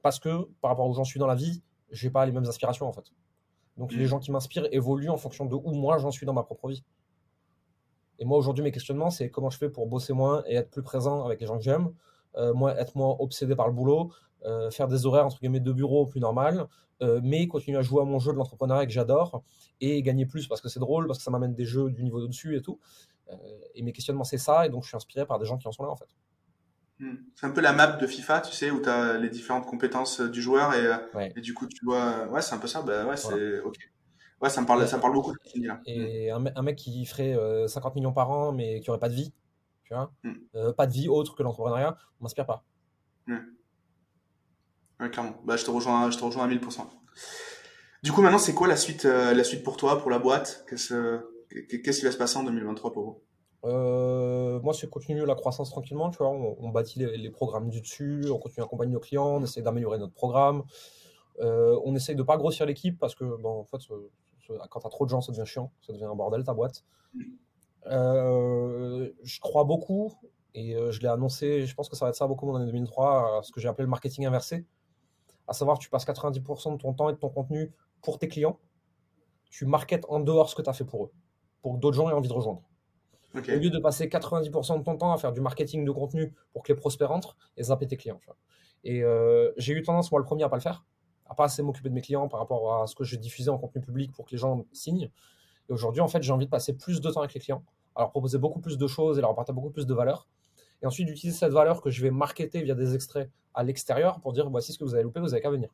[0.00, 2.46] Parce que par rapport à où j'en suis dans la vie, j'ai pas les mêmes
[2.46, 3.12] aspirations en fait.
[3.76, 4.08] Donc les mmh.
[4.08, 6.84] gens qui m'inspirent évoluent en fonction de où moi j'en suis dans ma propre vie.
[8.18, 10.82] Et moi, aujourd'hui, mes questionnements, c'est comment je fais pour bosser moins et être plus
[10.82, 11.92] présent avec les gens que j'aime,
[12.36, 14.12] euh, moi, être moins obsédé par le boulot,
[14.44, 16.68] euh, faire des horaires, entre guillemets, de bureau plus normal,
[17.02, 19.42] euh, mais continuer à jouer à mon jeu de l'entrepreneuriat que j'adore
[19.80, 22.20] et gagner plus parce que c'est drôle, parce que ça m'amène des jeux du niveau
[22.20, 22.78] au-dessus et tout.
[23.74, 24.66] et mes questionnements, c'est ça.
[24.66, 26.08] Et donc, je suis inspiré par des gens qui en sont là, en fait.
[27.02, 27.16] Hmm.
[27.34, 30.20] C'est un peu la map de FIFA, tu sais, où tu as les différentes compétences
[30.20, 32.28] du joueur et, et du coup, tu vois.
[32.28, 32.80] Ouais, c'est un peu ça.
[32.82, 33.76] Bah, ouais, c'est OK.
[34.42, 35.34] Ouais, ça me parle, ça parle beaucoup.
[35.86, 37.36] Et un, mec qui ferait
[37.68, 39.32] 50 euh, millions par an, mais qui aurait pas de vie,
[39.84, 40.32] tu vois, mm.
[40.56, 42.64] euh, pas de vie autre que l'entrepreneuriat, m'inspire pas.
[43.28, 45.40] Ouais, clairement.
[45.44, 46.88] Bah, je te rejoins, je te rejoins à 1000%.
[48.02, 50.64] Du coup, maintenant, c'est quoi la suite, euh, la suite pour toi, pour la boîte?
[50.68, 53.22] Qu'est-ce qu'est-ce qui va se passer en 2023 pour vous?
[53.64, 56.10] Moi, c'est continuer la croissance tranquillement.
[56.10, 59.42] Tu vois, on, bâtit les, programmes du dessus, on continue à accompagner nos clients, on
[59.42, 60.62] essaie d'améliorer notre programme.
[61.38, 63.78] on essaye de pas grossir l'équipe parce que, bon, en fait,
[64.70, 66.84] quand tu as trop de gens, ça devient chiant, ça devient un bordel ta boîte.
[67.86, 70.12] Euh, je crois beaucoup,
[70.54, 72.66] et euh, je l'ai annoncé, je pense que ça va être ça beaucoup mon année
[72.66, 74.66] 2003, ce que j'ai appelé le marketing inversé.
[75.48, 78.58] À savoir, tu passes 90% de ton temps et de ton contenu pour tes clients,
[79.50, 81.12] tu marketes en dehors ce que tu as fait pour eux,
[81.60, 82.62] pour que d'autres gens aient envie de rejoindre.
[83.34, 86.62] Au lieu de passer 90% de ton temps à faire du marketing de contenu pour
[86.62, 88.20] que les prospects rentrent et zapper tes clients.
[88.84, 90.84] Et euh, j'ai eu tendance, moi, le premier, à pas le faire
[91.34, 93.80] pas assez m'occuper de mes clients par rapport à ce que je diffusais en contenu
[93.80, 95.10] public pour que les gens signent.
[95.68, 97.64] Et aujourd'hui, en fait, j'ai envie de passer plus de temps avec les clients,
[97.94, 100.28] alors proposer beaucoup plus de choses et leur apporter beaucoup plus de valeur.
[100.82, 104.32] Et ensuite, d'utiliser cette valeur que je vais marketer via des extraits à l'extérieur pour
[104.32, 105.70] dire voici ce que vous avez loupé, vous avez qu'à venir.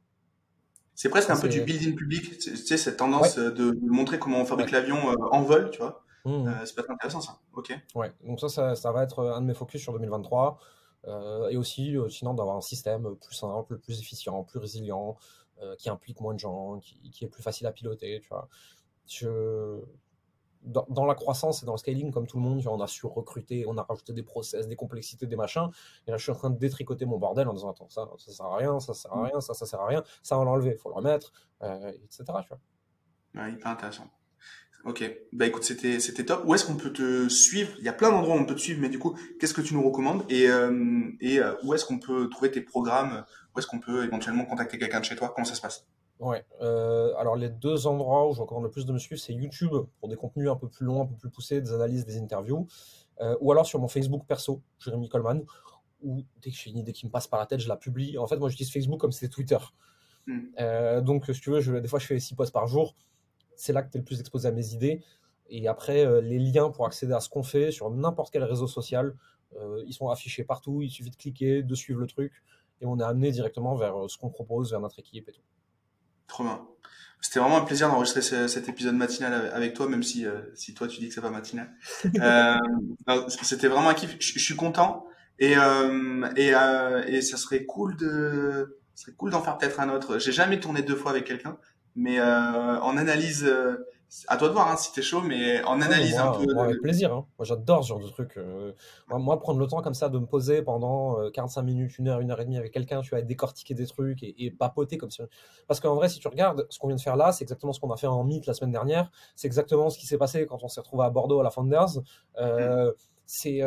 [0.95, 4.45] C'est presque un peu du building public, tu sais, cette tendance de montrer comment on
[4.45, 6.05] fabrique l'avion euh, en vol, tu vois.
[6.29, 6.47] Mmh.
[6.47, 7.39] Euh, c'est pas intéressant ça.
[7.55, 7.73] Ok.
[7.95, 10.59] Ouais, donc ça, ça, ça, va être un de mes focus sur 2023.
[11.07, 15.17] Euh, et aussi, sinon, d'avoir un système plus simple, plus efficient, plus résilient,
[15.63, 18.49] euh, qui implique moins de gens, qui, est plus facile à piloter, tu vois.
[19.07, 19.81] Je...
[20.65, 23.65] Dans, la croissance et dans le scaling, comme tout le monde, on a su recruter,
[23.67, 25.71] on a rajouté des process, des complexités, des machins.
[26.07, 28.33] Et là, je suis en train de détricoter mon bordel en disant Attends, ça, ça
[28.33, 30.45] sert à rien, ça sert à rien, ça, ça sert à rien, ça, on va
[30.47, 32.25] l'enlever, il faut le remettre, euh, etc.
[32.43, 32.59] Tu vois.
[33.43, 34.11] Ouais, hyper intéressant.
[34.85, 36.45] Ok, bah écoute, c'était c'était top.
[36.47, 37.71] Où est-ce qu'on peut te suivre?
[37.79, 39.61] Il y a plein d'endroits où on peut te suivre, mais du coup, qu'est-ce que
[39.61, 40.25] tu nous recommandes?
[40.29, 43.25] Et, euh, et euh, où est-ce qu'on peut trouver tes programmes?
[43.55, 45.33] Où est-ce qu'on peut éventuellement contacter quelqu'un de chez toi?
[45.35, 45.87] Comment ça se passe?
[46.21, 49.35] Ouais, euh, alors les deux endroits où je recommande le plus de me suivre, c'est
[49.35, 52.17] YouTube pour des contenus un peu plus longs, un peu plus poussés, des analyses, des
[52.19, 52.67] interviews,
[53.41, 55.45] ou alors sur mon Facebook perso, Jérémy Coleman,
[56.03, 58.17] où dès que j'ai une idée qui me passe par la tête, je la publie.
[58.19, 59.59] En fait, moi, j'utilise Facebook comme c'était Twitter.
[60.27, 61.03] Hmm.
[61.03, 62.97] donc, si tu veux, je, des fois, je fais six posts par jour
[63.59, 65.03] c'est là que tu es le plus exposé à mes idées.
[65.51, 68.67] Et après, euh, les liens pour accéder à ce qu'on fait sur n'importe quel réseau
[68.67, 69.15] social,
[69.57, 70.81] euh, ils sont affichés partout.
[70.83, 72.33] Il suffit de cliquer, de suivre le truc,
[72.81, 75.43] et on est amené directement vers euh, ce qu'on propose, vers notre équipe et tout.
[76.29, 76.67] Trop bien.
[77.21, 81.01] C'était vraiment un plaisir d'enregistrer cet épisode matinal avec toi, même si, si toi tu
[81.01, 81.69] dis que c'est pas matinal.
[83.43, 84.17] C'était vraiment un kiff.
[84.21, 85.05] Je, suis content
[85.41, 85.55] et,
[86.37, 86.53] et,
[87.09, 90.19] et ça serait cool de serait cool d'en faire peut-être un autre.
[90.19, 91.59] J'ai jamais tourné deux fois avec quelqu'un,
[91.99, 93.89] mais euh, en analyse, euh,
[94.29, 96.47] à toi de voir hein, si t'es chaud, mais en analyse un peu.
[96.55, 97.13] Moi, avec plaisir.
[97.13, 97.27] Hein.
[97.39, 98.37] Moi, j'adore ce genre de truc.
[98.37, 98.73] Euh.
[99.09, 102.31] moi, prendre le temps comme ça de me poser pendant 45 minutes, une heure, une
[102.31, 105.23] heure et demie avec quelqu'un, tu vas décortiquer des trucs et, papoter comme si.
[105.67, 107.81] Parce qu'en vrai, si tu regardes ce qu'on vient de faire là, c'est exactement ce
[107.81, 109.11] qu'on a fait en Meet la semaine dernière.
[109.35, 111.99] C'est exactement ce qui s'est passé quand on s'est retrouvé à Bordeaux à la Founders.
[112.39, 112.93] Mm.
[113.27, 113.63] C'est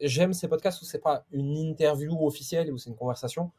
[0.00, 3.50] j'aime ces podcasts où c'est pas une interview officielle, où c'est une conversation,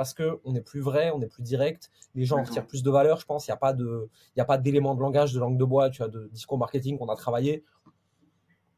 [0.00, 2.90] parce qu'on est plus vrai, on est plus direct, les gens en retirent plus de
[2.90, 3.46] valeur, je pense.
[3.46, 5.90] Il n'y a pas de, il a pas d'éléments de langage, de langue de bois,
[5.90, 7.66] tu as de discours marketing qu'on a travaillé.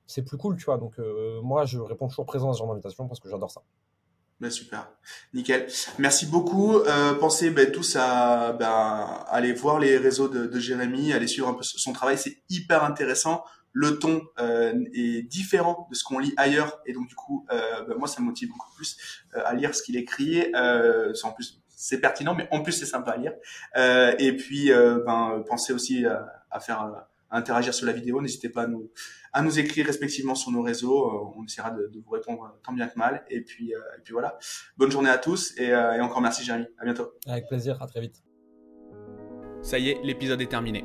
[0.09, 0.79] C'est plus cool, tu vois.
[0.79, 3.63] Donc euh, moi, je réponds toujours présent à ce genre d'invitation parce que j'adore ça.
[4.41, 4.91] Ben, super,
[5.33, 5.69] nickel.
[6.01, 6.79] Merci beaucoup.
[6.79, 11.47] Euh, pensez ben, tous à ben, aller voir les réseaux de, de Jérémy, aller suivre
[11.47, 16.19] un peu son travail, c'est hyper intéressant le ton euh, est différent de ce qu'on
[16.19, 16.81] lit ailleurs.
[16.87, 18.97] Et donc du coup euh, bah, moi ça me motive beaucoup plus
[19.35, 20.53] euh, à lire ce qu'il écrit.
[20.55, 23.33] Euh, en plus c'est pertinent mais en plus c'est sympa à lire.
[23.77, 28.21] Euh, et puis ben pensez aussi à, faire à interagir sur la vidéo.
[28.21, 28.91] N'hésitez pas à nous
[29.33, 31.33] à nous écrire respectivement sur nos réseaux.
[31.37, 33.25] On essaiera de, de, vous répondre tant bien que mal.
[33.31, 34.39] Et puis et puis voilà.
[34.77, 36.67] Bonne journée à tous et, et encore merci Jérémy.
[36.79, 37.13] À bientôt.
[37.27, 37.81] Avec plaisir.
[37.83, 38.23] À très vite.
[39.63, 40.85] Ça y est l'épisode est terminé